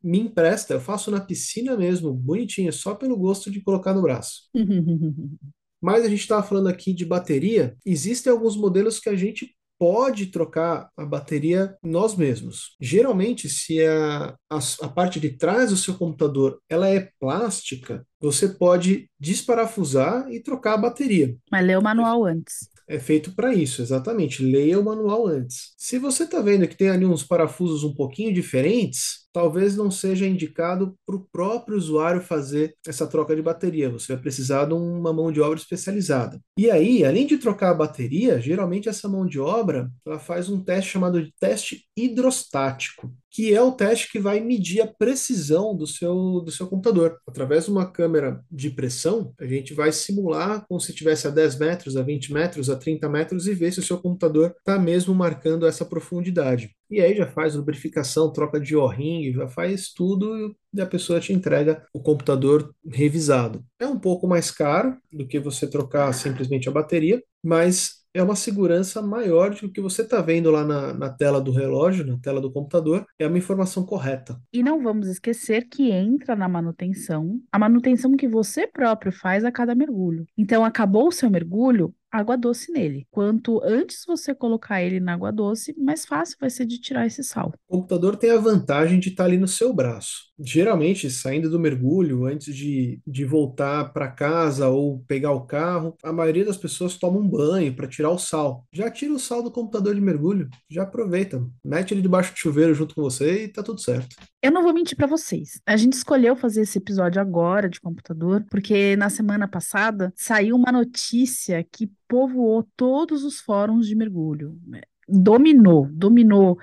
[0.02, 4.48] me empresta, eu faço na piscina mesmo, bonitinho, só pelo gosto de colocar no braço.
[5.82, 7.76] Mas a gente estava falando aqui de bateria.
[7.84, 12.76] Existem alguns modelos que a gente pode trocar a bateria nós mesmos.
[12.80, 18.48] Geralmente, se a, a, a, parte de trás do seu computador ela é plástica, você
[18.48, 21.36] pode desparafusar e trocar a bateria.
[21.50, 22.70] Mas lê o manual antes.
[22.88, 24.44] É feito para isso, exatamente.
[24.44, 25.72] Leia o manual antes.
[25.76, 30.26] Se você está vendo que tem ali uns parafusos um pouquinho diferentes, talvez não seja
[30.26, 33.88] indicado para o próprio usuário fazer essa troca de bateria.
[33.90, 36.40] Você vai precisar de uma mão de obra especializada.
[36.58, 40.62] E aí, além de trocar a bateria, geralmente essa mão de obra ela faz um
[40.62, 45.86] teste chamado de teste hidrostático que é o teste que vai medir a precisão do
[45.86, 47.18] seu, do seu computador.
[47.26, 51.58] Através de uma câmera de pressão, a gente vai simular como se estivesse a 10
[51.58, 55.14] metros, a 20 metros, a 30 metros e ver se o seu computador está mesmo
[55.14, 56.76] marcando essa profundidade.
[56.90, 61.32] E aí já faz lubrificação, troca de O-ring, já faz tudo e a pessoa te
[61.32, 63.64] entrega o computador revisado.
[63.80, 68.36] É um pouco mais caro do que você trocar simplesmente a bateria, mas é uma
[68.36, 72.40] segurança maior do que você está vendo lá na, na, tela do relógio, na tela
[72.40, 74.40] do computador, é uma informação correta.
[74.52, 79.52] E não vamos esquecer que entra na manutenção a manutenção que você próprio faz a
[79.52, 80.26] cada mergulho.
[80.36, 83.06] Então, acabou o seu mergulho, água doce nele.
[83.10, 87.24] Quanto antes você colocar ele na água doce, mais fácil vai ser de tirar esse
[87.24, 87.54] sal.
[87.66, 90.30] O computador tem a vantagem de estar ali no seu braço.
[90.38, 96.12] Geralmente, saindo do mergulho, antes de, de voltar para casa ou pegar o carro, a
[96.12, 98.66] maioria das pessoas toma um banho para tirar o sal.
[98.72, 102.74] Já tira o sal do computador de mergulho, já aproveita, mete ele debaixo do chuveiro
[102.74, 104.16] junto com você e tá tudo certo.
[104.42, 105.60] Eu não vou mentir para vocês.
[105.64, 110.72] A gente escolheu fazer esse episódio agora de computador, porque na semana passada saiu uma
[110.72, 114.60] notícia que povoou todos os fóruns de mergulho.
[115.08, 116.58] Dominou, dominou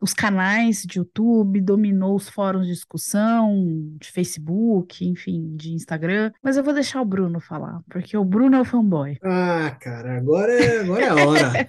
[0.00, 3.62] os canais de YouTube, dominou os fóruns de discussão,
[4.00, 6.32] de Facebook, enfim, de Instagram.
[6.42, 9.18] Mas eu vou deixar o Bruno falar, porque o Bruno é o fanboy.
[9.22, 11.68] Ah, cara, agora é, agora é a hora.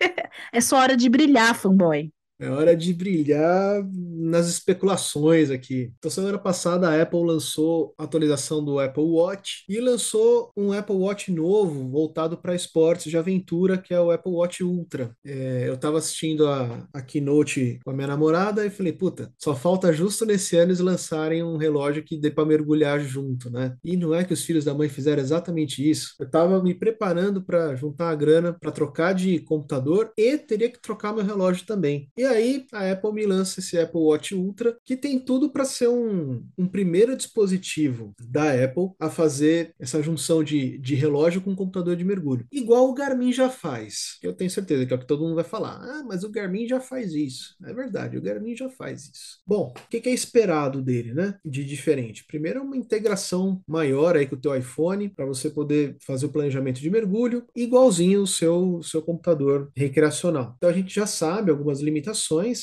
[0.52, 2.12] é só hora de brilhar, fanboy.
[2.40, 5.92] É hora de brilhar nas especulações aqui.
[5.98, 10.96] Então, semana passada a Apple lançou a atualização do Apple Watch e lançou um Apple
[10.96, 15.14] Watch novo voltado para esportes de aventura, que é o Apple Watch Ultra.
[15.22, 19.54] É, eu estava assistindo a, a keynote com a minha namorada e falei, puta, só
[19.54, 23.76] falta justo nesse ano eles lançarem um relógio que dê para mergulhar junto, né?
[23.84, 26.14] E não é que os filhos da mãe fizeram exatamente isso.
[26.18, 30.80] Eu estava me preparando para juntar a grana para trocar de computador e teria que
[30.80, 32.08] trocar meu relógio também.
[32.16, 35.88] E aí a Apple me lança esse Apple Watch Ultra, que tem tudo para ser
[35.88, 41.96] um, um primeiro dispositivo da Apple a fazer essa junção de, de relógio com computador
[41.96, 42.46] de mergulho.
[42.52, 44.18] Igual o Garmin já faz.
[44.22, 45.80] Eu tenho certeza que é o que todo mundo vai falar.
[45.82, 47.56] Ah, mas o Garmin já faz isso.
[47.64, 49.40] É verdade, o Garmin já faz isso.
[49.46, 51.36] Bom, o que, que é esperado dele, né?
[51.44, 52.24] De diferente.
[52.26, 56.30] Primeiro é uma integração maior aí com o teu iPhone para você poder fazer o
[56.30, 60.54] planejamento de mergulho igualzinho o seu, seu computador recreacional.
[60.56, 62.19] Então a gente já sabe algumas limitações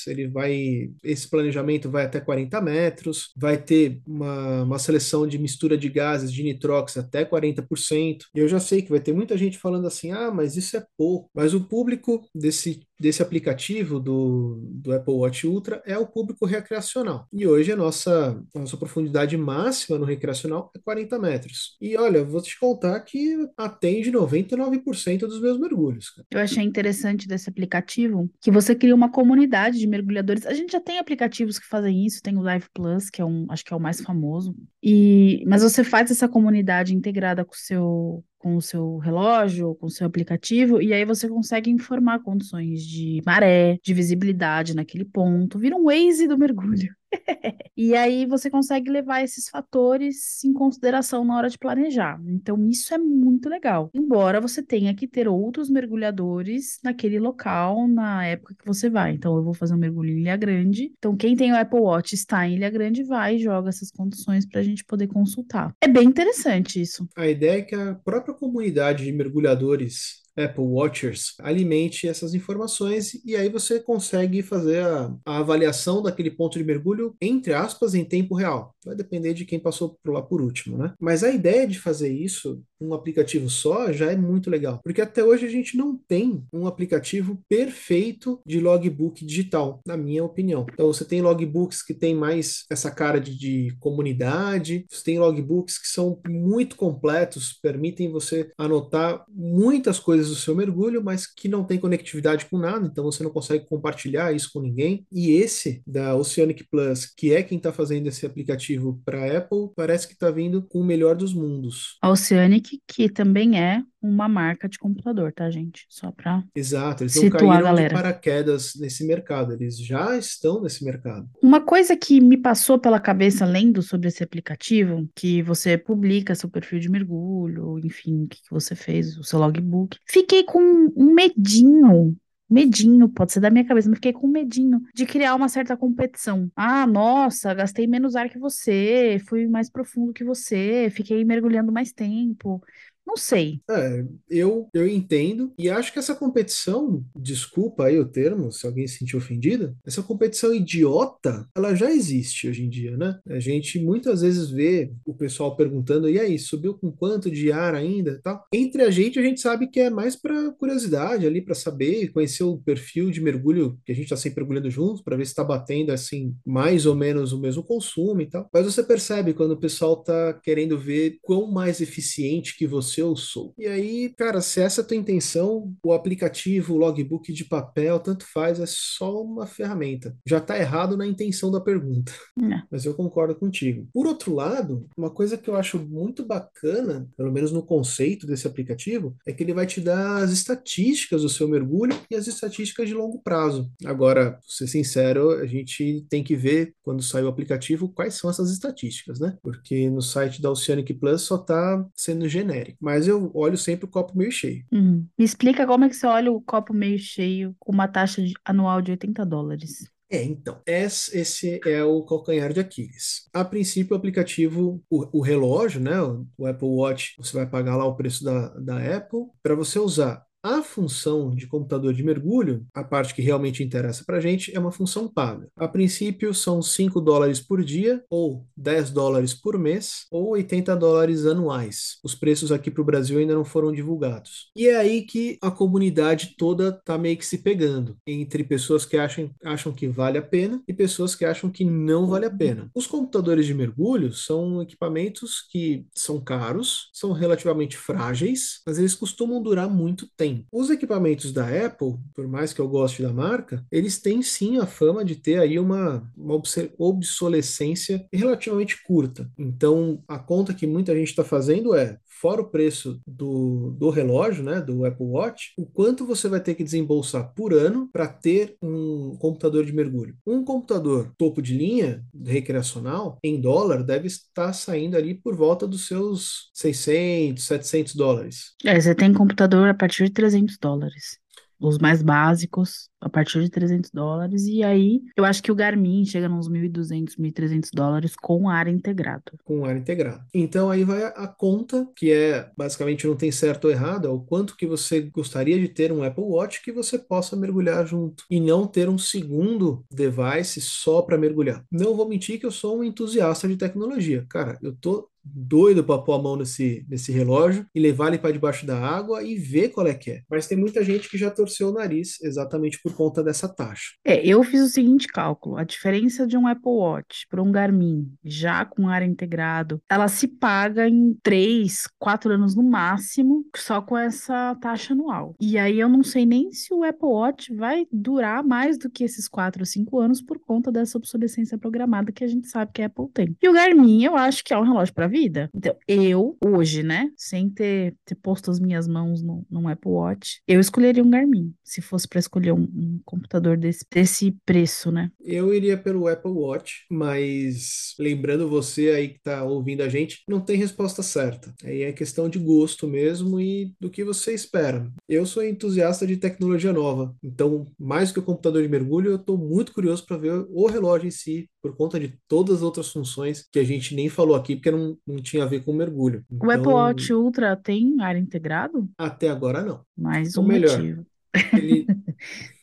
[0.08, 0.90] ele vai.
[1.04, 6.32] Esse planejamento vai até 40 metros, vai ter uma, uma seleção de mistura de gases
[6.32, 8.18] de nitrox até 40%.
[8.36, 10.86] E eu já sei que vai ter muita gente falando assim: ah, mas isso é
[10.98, 11.30] pouco.
[11.34, 17.28] Mas o público desse desse aplicativo do, do Apple Watch Ultra é o público recreacional.
[17.32, 21.78] E hoje a nossa, a nossa profundidade máxima no recreacional é 40 metros.
[21.82, 26.10] E olha, vou te contar que atende 99% dos meus mergulhos.
[26.10, 26.28] Cara.
[26.32, 30.46] Eu achei interessante desse aplicativo que você cria uma comunidade de mergulhadores.
[30.46, 33.46] A gente já tem aplicativos que fazem isso, tem o Live Plus, que é um,
[33.50, 34.56] acho que é o mais famoso.
[34.82, 39.88] E, mas você faz essa comunidade integrada com o seu com o seu relógio, com
[39.88, 45.60] o seu aplicativo, e aí você consegue informar condições de maré, de visibilidade naquele ponto.
[45.60, 46.96] Vira um Waze do mergulho.
[47.76, 52.20] e aí você consegue levar esses fatores em consideração na hora de planejar.
[52.28, 53.90] Então, isso é muito legal.
[53.94, 59.12] Embora você tenha que ter outros mergulhadores naquele local na época que você vai.
[59.14, 60.92] Então, eu vou fazer um mergulho em Ilha Grande.
[60.98, 64.46] Então, quem tem o Apple Watch está em Ilha Grande, vai e joga essas condições
[64.46, 65.74] para a gente poder consultar.
[65.82, 67.08] É bem interessante isso.
[67.16, 73.36] A ideia é que a própria comunidade de mergulhadores Apple Watchers alimente essas informações e
[73.36, 78.36] aí você consegue fazer a, a, avaliação daquele ponto de mergulho, entre aspas, em tempo
[78.36, 78.76] real.
[78.88, 80.94] Vai depender de quem passou por lá por último, né?
[81.00, 85.24] Mas a ideia de fazer isso um aplicativo só já é muito legal, porque até
[85.24, 90.66] hoje a gente não tem um aplicativo perfeito de logbook digital, na minha opinião.
[90.72, 95.80] Então você tem logbooks que tem mais essa cara de, de comunidade, você tem logbooks
[95.80, 101.64] que são muito completos, permitem você anotar muitas coisas do seu mergulho, mas que não
[101.64, 105.06] tem conectividade com nada, então você não consegue compartilhar isso com ninguém.
[105.12, 110.08] E esse da Oceanic Plus, que é quem está fazendo esse aplicativo para Apple, parece
[110.08, 111.98] que está vindo com o melhor dos mundos.
[112.02, 115.86] A Oceanic, que também é uma marca de computador, tá, gente?
[115.90, 117.94] Só para Exato, eles não situar a caíram de galera.
[117.94, 121.28] paraquedas nesse mercado, eles já estão nesse mercado.
[121.42, 126.50] Uma coisa que me passou pela cabeça lendo sobre esse aplicativo, que você publica seu
[126.50, 129.98] perfil de mergulho, enfim, o que você fez, o seu logbook.
[130.08, 130.60] Fiquei com
[130.96, 132.16] um medinho.
[132.50, 136.50] Medinho, pode ser da minha cabeça, mas fiquei com medinho de criar uma certa competição.
[136.56, 141.92] Ah, nossa, gastei menos ar que você, fui mais profundo que você, fiquei mergulhando mais
[141.92, 142.64] tempo.
[143.08, 143.62] Não sei.
[143.72, 148.86] É, eu, eu entendo e acho que essa competição, desculpa aí o termo, se alguém
[148.86, 153.18] se sentir ofendido, essa competição idiota, ela já existe hoje em dia, né?
[153.30, 157.74] A gente muitas vezes vê o pessoal perguntando, e aí, subiu com quanto de ar
[157.74, 158.44] ainda, tal.
[158.54, 162.44] Entre a gente, a gente sabe que é mais para curiosidade ali, para saber, conhecer
[162.44, 165.46] o perfil de mergulho que a gente está sempre mergulhando juntos, para ver se está
[165.46, 168.50] batendo assim mais ou menos o mesmo consumo e tal.
[168.54, 173.16] Mas você percebe quando o pessoal tá querendo ver quão mais eficiente que você eu
[173.16, 173.54] sou.
[173.58, 178.00] E aí, cara, se essa é a tua intenção, o aplicativo, o logbook de papel,
[178.00, 180.16] tanto faz, é só uma ferramenta.
[180.26, 182.12] Já tá errado na intenção da pergunta.
[182.36, 182.62] Não.
[182.72, 183.88] Mas eu concordo contigo.
[183.94, 188.48] Por outro lado, uma coisa que eu acho muito bacana, pelo menos no conceito desse
[188.48, 192.88] aplicativo, é que ele vai te dar as estatísticas do seu mergulho e as estatísticas
[192.88, 193.72] de longo prazo.
[193.86, 198.30] Agora, pra ser sincero, a gente tem que ver quando sair o aplicativo quais são
[198.30, 199.38] essas estatísticas, né?
[199.42, 202.78] Porque no site da Oceanic Plus só tá sendo genérico.
[202.88, 204.64] Mas eu olho sempre o copo meio cheio.
[204.72, 205.06] Uhum.
[205.20, 208.34] Me explica como é que você olha o copo meio cheio com uma taxa de-
[208.46, 209.90] anual de 80 dólares.
[210.10, 213.28] É, então, esse esse é o calcanhar de Aquiles.
[213.34, 217.76] A princípio, o aplicativo, o, o relógio, né, o, o Apple Watch, você vai pagar
[217.76, 219.26] lá o preço da, da Apple.
[219.44, 224.18] Para você usar a função de computador de mergulho, a parte que realmente interessa para
[224.18, 225.50] a gente, é uma função paga.
[225.56, 231.26] A princípio, são 5 dólares por dia, ou 10 dólares por mês, ou 80 dólares
[231.26, 231.98] anuais.
[232.04, 234.52] Os preços aqui para o Brasil ainda não foram divulgados.
[234.56, 238.98] E é aí que a comunidade toda tá meio que se pegando entre pessoas que
[238.98, 242.70] acham, acham que vale a pena e pessoas que acham que não vale a pena.
[242.76, 249.42] Os computadores de mergulho são equipamentos que são caros, são relativamente frágeis, mas eles costumam
[249.42, 250.27] durar muito tempo.
[250.52, 254.66] Os equipamentos da Apple, por mais que eu goste da marca, eles têm sim a
[254.66, 256.42] fama de ter aí uma, uma
[256.78, 259.30] obsolescência relativamente curta.
[259.38, 264.44] Então, a conta que muita gente está fazendo é, fora o preço do, do relógio,
[264.44, 268.56] né, do Apple Watch, o quanto você vai ter que desembolsar por ano para ter
[268.62, 270.16] um computador de mergulho.
[270.26, 275.88] Um computador topo de linha, recreacional, em dólar, deve estar saindo ali por volta dos
[275.88, 278.54] seus 600, 700 dólares.
[278.66, 281.20] É, você tem computador a partir de 300 dólares.
[281.60, 284.46] Os mais básicos, a partir de 300 dólares.
[284.46, 289.32] E aí, eu acho que o Garmin chega nos 1.200, 1.300 dólares com área integrado.
[289.44, 290.26] com ar integrado.
[290.34, 294.20] Então aí vai a conta, que é basicamente não tem certo ou errado, é o
[294.20, 298.40] quanto que você gostaria de ter um Apple Watch que você possa mergulhar junto e
[298.42, 301.64] não ter um segundo device só para mergulhar.
[301.72, 304.26] Não vou mentir que eu sou um entusiasta de tecnologia.
[304.30, 308.32] Cara, eu tô doido para pôr a mão nesse, nesse relógio e levar ele para
[308.32, 310.22] debaixo da água e ver qual é que é.
[310.30, 313.94] Mas tem muita gente que já torceu o nariz exatamente por conta dessa taxa.
[314.04, 318.12] É, eu fiz o seguinte cálculo: a diferença de um Apple Watch para um Garmin,
[318.24, 323.98] já com área integrado, ela se paga em 3, 4 anos no máximo, só com
[323.98, 325.36] essa taxa anual.
[325.40, 329.04] E aí eu não sei nem se o Apple Watch vai durar mais do que
[329.04, 332.82] esses 4 ou 5 anos por conta dessa obsolescência programada que a gente sabe que
[332.82, 333.36] a Apple tem.
[333.42, 335.50] E o Garmin, eu acho que é um relógio para vida.
[335.54, 340.60] Então, eu, hoje, né, sem ter, ter posto as minhas mãos no, Apple Watch, eu
[340.60, 345.12] escolheria um Garmin, se fosse para escolher um, um computador desse, desse preço, né?
[345.20, 350.40] Eu iria pelo Apple Watch, mas lembrando você aí que está ouvindo a gente, não
[350.40, 351.54] tem resposta certa.
[351.64, 354.90] Aí é questão de gosto mesmo e do que você espera.
[355.10, 359.38] Eu sou entusiasta de tecnologia nova, então mais que o computador de mergulho, eu estou
[359.38, 363.48] muito curioso para ver o relógio em si, por conta de todas as outras funções
[363.52, 366.26] que a gente nem falou aqui, porque não, não tinha a ver com mergulho.
[366.40, 368.90] O Apple Então, Watch Ultra tem área integrado?
[368.98, 369.86] até agora não.
[369.96, 371.06] Mais Ou um melhor, motivo.
[371.54, 371.92] ele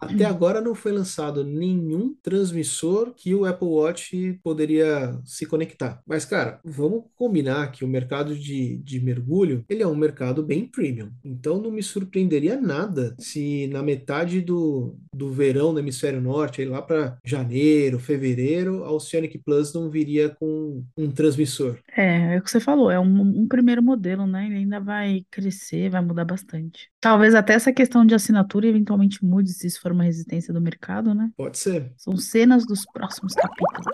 [0.00, 6.00] Até agora não foi lançado nenhum transmissor que o Apple Watch poderia se conectar.
[6.06, 10.66] Mas, cara, vamos combinar que o mercado de, de mergulho, ele é um mercado bem
[10.66, 11.10] premium.
[11.24, 16.66] Então não me surpreenderia nada se na metade do, do verão no hemisfério norte, aí
[16.68, 21.78] lá para janeiro, fevereiro, a Oceanic Plus não viria com um transmissor.
[21.96, 24.46] É, é o que você falou, é um, um primeiro modelo, né?
[24.46, 26.88] Ele ainda vai crescer, vai mudar bastante.
[27.04, 31.14] Talvez até essa questão de assinatura eventualmente mude se isso for uma resistência do mercado,
[31.14, 31.30] né?
[31.36, 31.92] Pode ser.
[31.98, 33.84] São cenas dos próximos capítulos.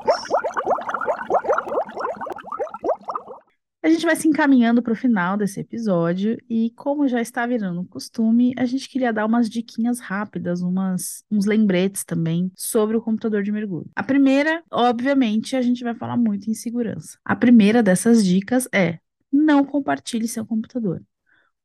[3.83, 7.81] A gente vai se encaminhando para o final desse episódio e, como já está virando
[7.81, 13.03] um costume, a gente queria dar umas diquinhas rápidas, umas, uns lembretes também sobre o
[13.03, 13.91] computador de mergulho.
[13.97, 17.19] A primeira, obviamente, a gente vai falar muito em segurança.
[17.25, 19.01] A primeira dessas dicas é
[19.33, 21.03] não compartilhe seu computador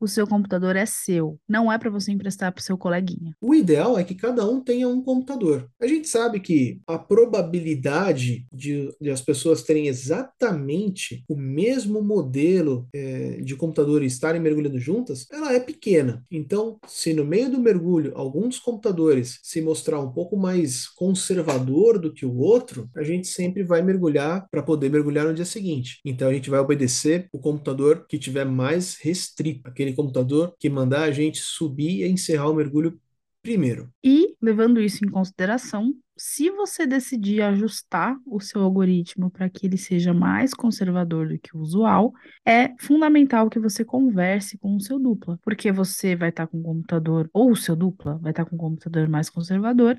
[0.06, 3.36] o seu computador é seu, não é para você emprestar para o seu coleguinha.
[3.42, 5.68] O ideal é que cada um tenha um computador.
[5.82, 12.88] A gente sabe que a probabilidade de, de as pessoas terem exatamente o mesmo modelo
[12.94, 16.24] é, de computador e estarem mergulhando juntas, ela é pequena.
[16.32, 22.14] Então, se no meio do mergulho alguns computadores se mostrar um pouco mais conservador do
[22.14, 26.00] que o outro, a gente sempre vai mergulhar para poder mergulhar no dia seguinte.
[26.06, 31.04] Então, a gente vai obedecer o computador que tiver mais restrito, aquele computador que mandar
[31.04, 33.00] a gente subir e encerrar o mergulho
[33.42, 33.90] primeiro.
[34.04, 39.78] E, levando isso em consideração, se você decidir ajustar o seu algoritmo para que ele
[39.78, 42.14] seja mais conservador do que o usual,
[42.46, 46.60] é fundamental que você converse com o seu dupla, porque você vai estar tá com
[46.60, 49.98] o computador, ou o seu dupla vai estar tá com o computador mais conservador,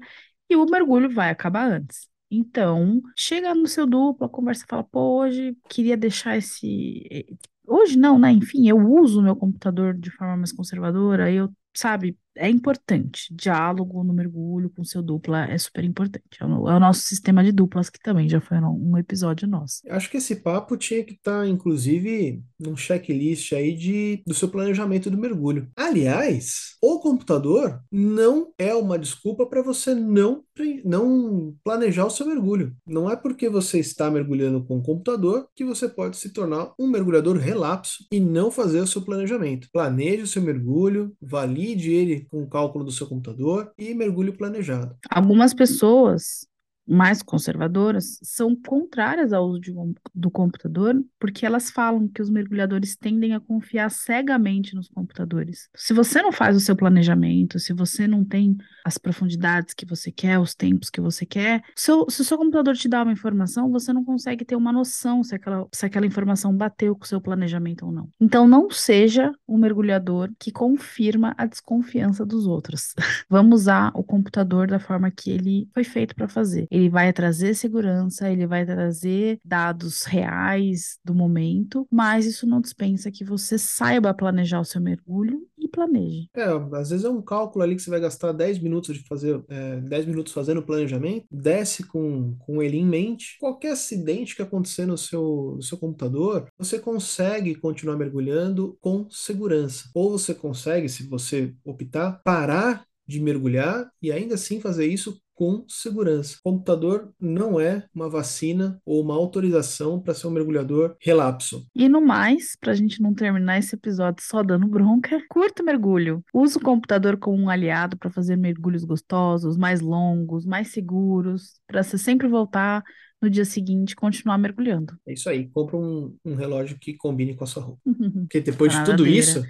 [0.48, 2.08] e o mergulho vai acabar antes.
[2.30, 7.26] Então, chega no seu dupla, conversa fala, pô, hoje queria deixar esse.
[7.66, 8.30] Hoje não, né?
[8.32, 13.34] Enfim, eu uso o meu computador de forma mais conservadora, eu, sabe, é importante.
[13.34, 16.24] Diálogo no mergulho com seu dupla é super importante.
[16.40, 19.80] É o, é o nosso sistema de duplas, que também já foi um episódio nosso.
[19.88, 24.48] Acho que esse papo tinha que estar, tá, inclusive, num checklist aí de, do seu
[24.48, 25.68] planejamento do mergulho.
[25.76, 30.44] Aliás, o computador não é uma desculpa para você não,
[30.84, 32.74] não planejar o seu mergulho.
[32.86, 36.86] Não é porque você está mergulhando com o computador que você pode se tornar um
[36.86, 39.68] mergulhador relapso e não fazer o seu planejamento.
[39.72, 44.96] Planeje o seu mergulho, valide ele com o cálculo do seu computador e mergulho planejado.
[45.10, 46.46] Algumas pessoas
[46.86, 49.74] mais conservadoras são contrárias ao uso de,
[50.14, 55.68] do computador, porque elas falam que os mergulhadores tendem a confiar cegamente nos computadores.
[55.74, 60.12] Se você não faz o seu planejamento, se você não tem as profundidades que você
[60.12, 63.70] quer, os tempos que você quer, seu, se o seu computador te dá uma informação,
[63.70, 67.20] você não consegue ter uma noção se aquela, se aquela informação bateu com o seu
[67.20, 68.08] planejamento ou não.
[68.20, 72.94] Então, não seja um mergulhador que confirma a desconfiança dos outros.
[73.28, 77.54] Vamos usar o computador da forma que ele foi feito para fazer ele vai trazer
[77.54, 84.12] segurança, ele vai trazer dados reais do momento, mas isso não dispensa que você saiba
[84.12, 86.28] planejar o seu mergulho e planeje.
[86.34, 89.42] É, às vezes é um cálculo ali que você vai gastar 10 minutos de fazer,
[89.48, 93.38] é, 10 minutos fazendo o planejamento, desce com, com ele em mente.
[93.40, 99.88] Qualquer acidente que acontecer no seu, no seu computador, você consegue continuar mergulhando com segurança.
[99.94, 105.64] Ou você consegue, se você optar, parar de mergulhar e ainda assim fazer isso com
[105.68, 106.38] segurança.
[106.42, 111.66] O computador não é uma vacina ou uma autorização para ser um mergulhador relapso.
[111.74, 115.66] E no mais, para a gente não terminar esse episódio só dando bronca, curta o
[115.66, 116.24] mergulho.
[116.34, 121.82] Use o computador como um aliado para fazer mergulhos gostosos, mais longos, mais seguros, para
[121.82, 122.82] você sempre voltar
[123.20, 124.94] no dia seguinte continuar mergulhando.
[125.06, 125.48] É isso aí.
[125.50, 127.80] Compra um, um relógio que combine com a sua roupa.
[128.26, 129.42] Porque depois de tudo isso,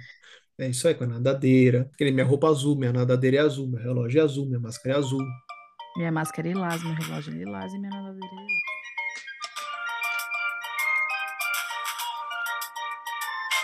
[0.59, 1.89] é isso aí, com a nadadeira.
[1.99, 5.21] Minha roupa azul, minha nadadeira é azul, meu relógio é azul, minha máscara é azul.
[5.97, 8.77] Minha máscara é lilás, meu relógio é lilás e minha nadadeira é lilás.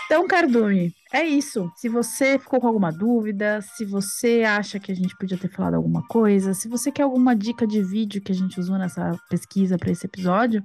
[0.06, 1.70] Então, Cardume, é isso.
[1.76, 5.74] Se você ficou com alguma dúvida, se você acha que a gente podia ter falado
[5.74, 9.78] alguma coisa, se você quer alguma dica de vídeo que a gente usou nessa pesquisa
[9.78, 10.60] para esse episódio,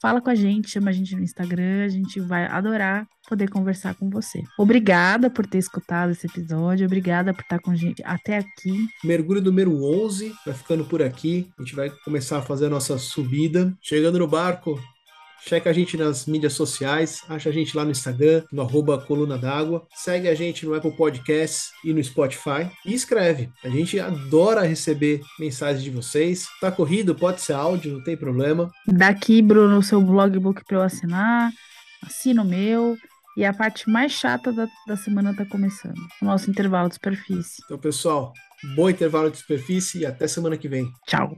[0.00, 3.94] fala com a gente, chama a gente no Instagram, a gente vai adorar poder conversar
[3.94, 4.42] com você.
[4.58, 8.86] Obrigada por ter escutado esse episódio, obrigada por estar com a gente até aqui.
[9.04, 11.48] Mergulho número 11, vai ficando por aqui.
[11.58, 13.76] A gente vai começar a fazer a nossa subida.
[13.82, 14.80] Chegando no barco,
[15.44, 19.38] Checa a gente nas mídias sociais, acha a gente lá no Instagram, no arroba Coluna
[19.38, 19.86] d'Água.
[19.94, 22.70] Segue a gente no Apple Podcasts e no Spotify.
[22.84, 23.50] E escreve.
[23.64, 26.46] A gente adora receber mensagens de vocês.
[26.60, 28.70] Tá corrido, pode ser áudio, não tem problema.
[28.86, 31.50] Daqui, Bruno, o seu blogbook para eu assinar.
[32.04, 32.96] Assina o meu.
[33.36, 35.98] E a parte mais chata da, da semana está começando.
[36.22, 37.62] O nosso intervalo de superfície.
[37.66, 38.32] Então, pessoal,
[38.74, 40.90] Bom intervalo de superfície e até semana que vem.
[41.06, 41.36] Tchau.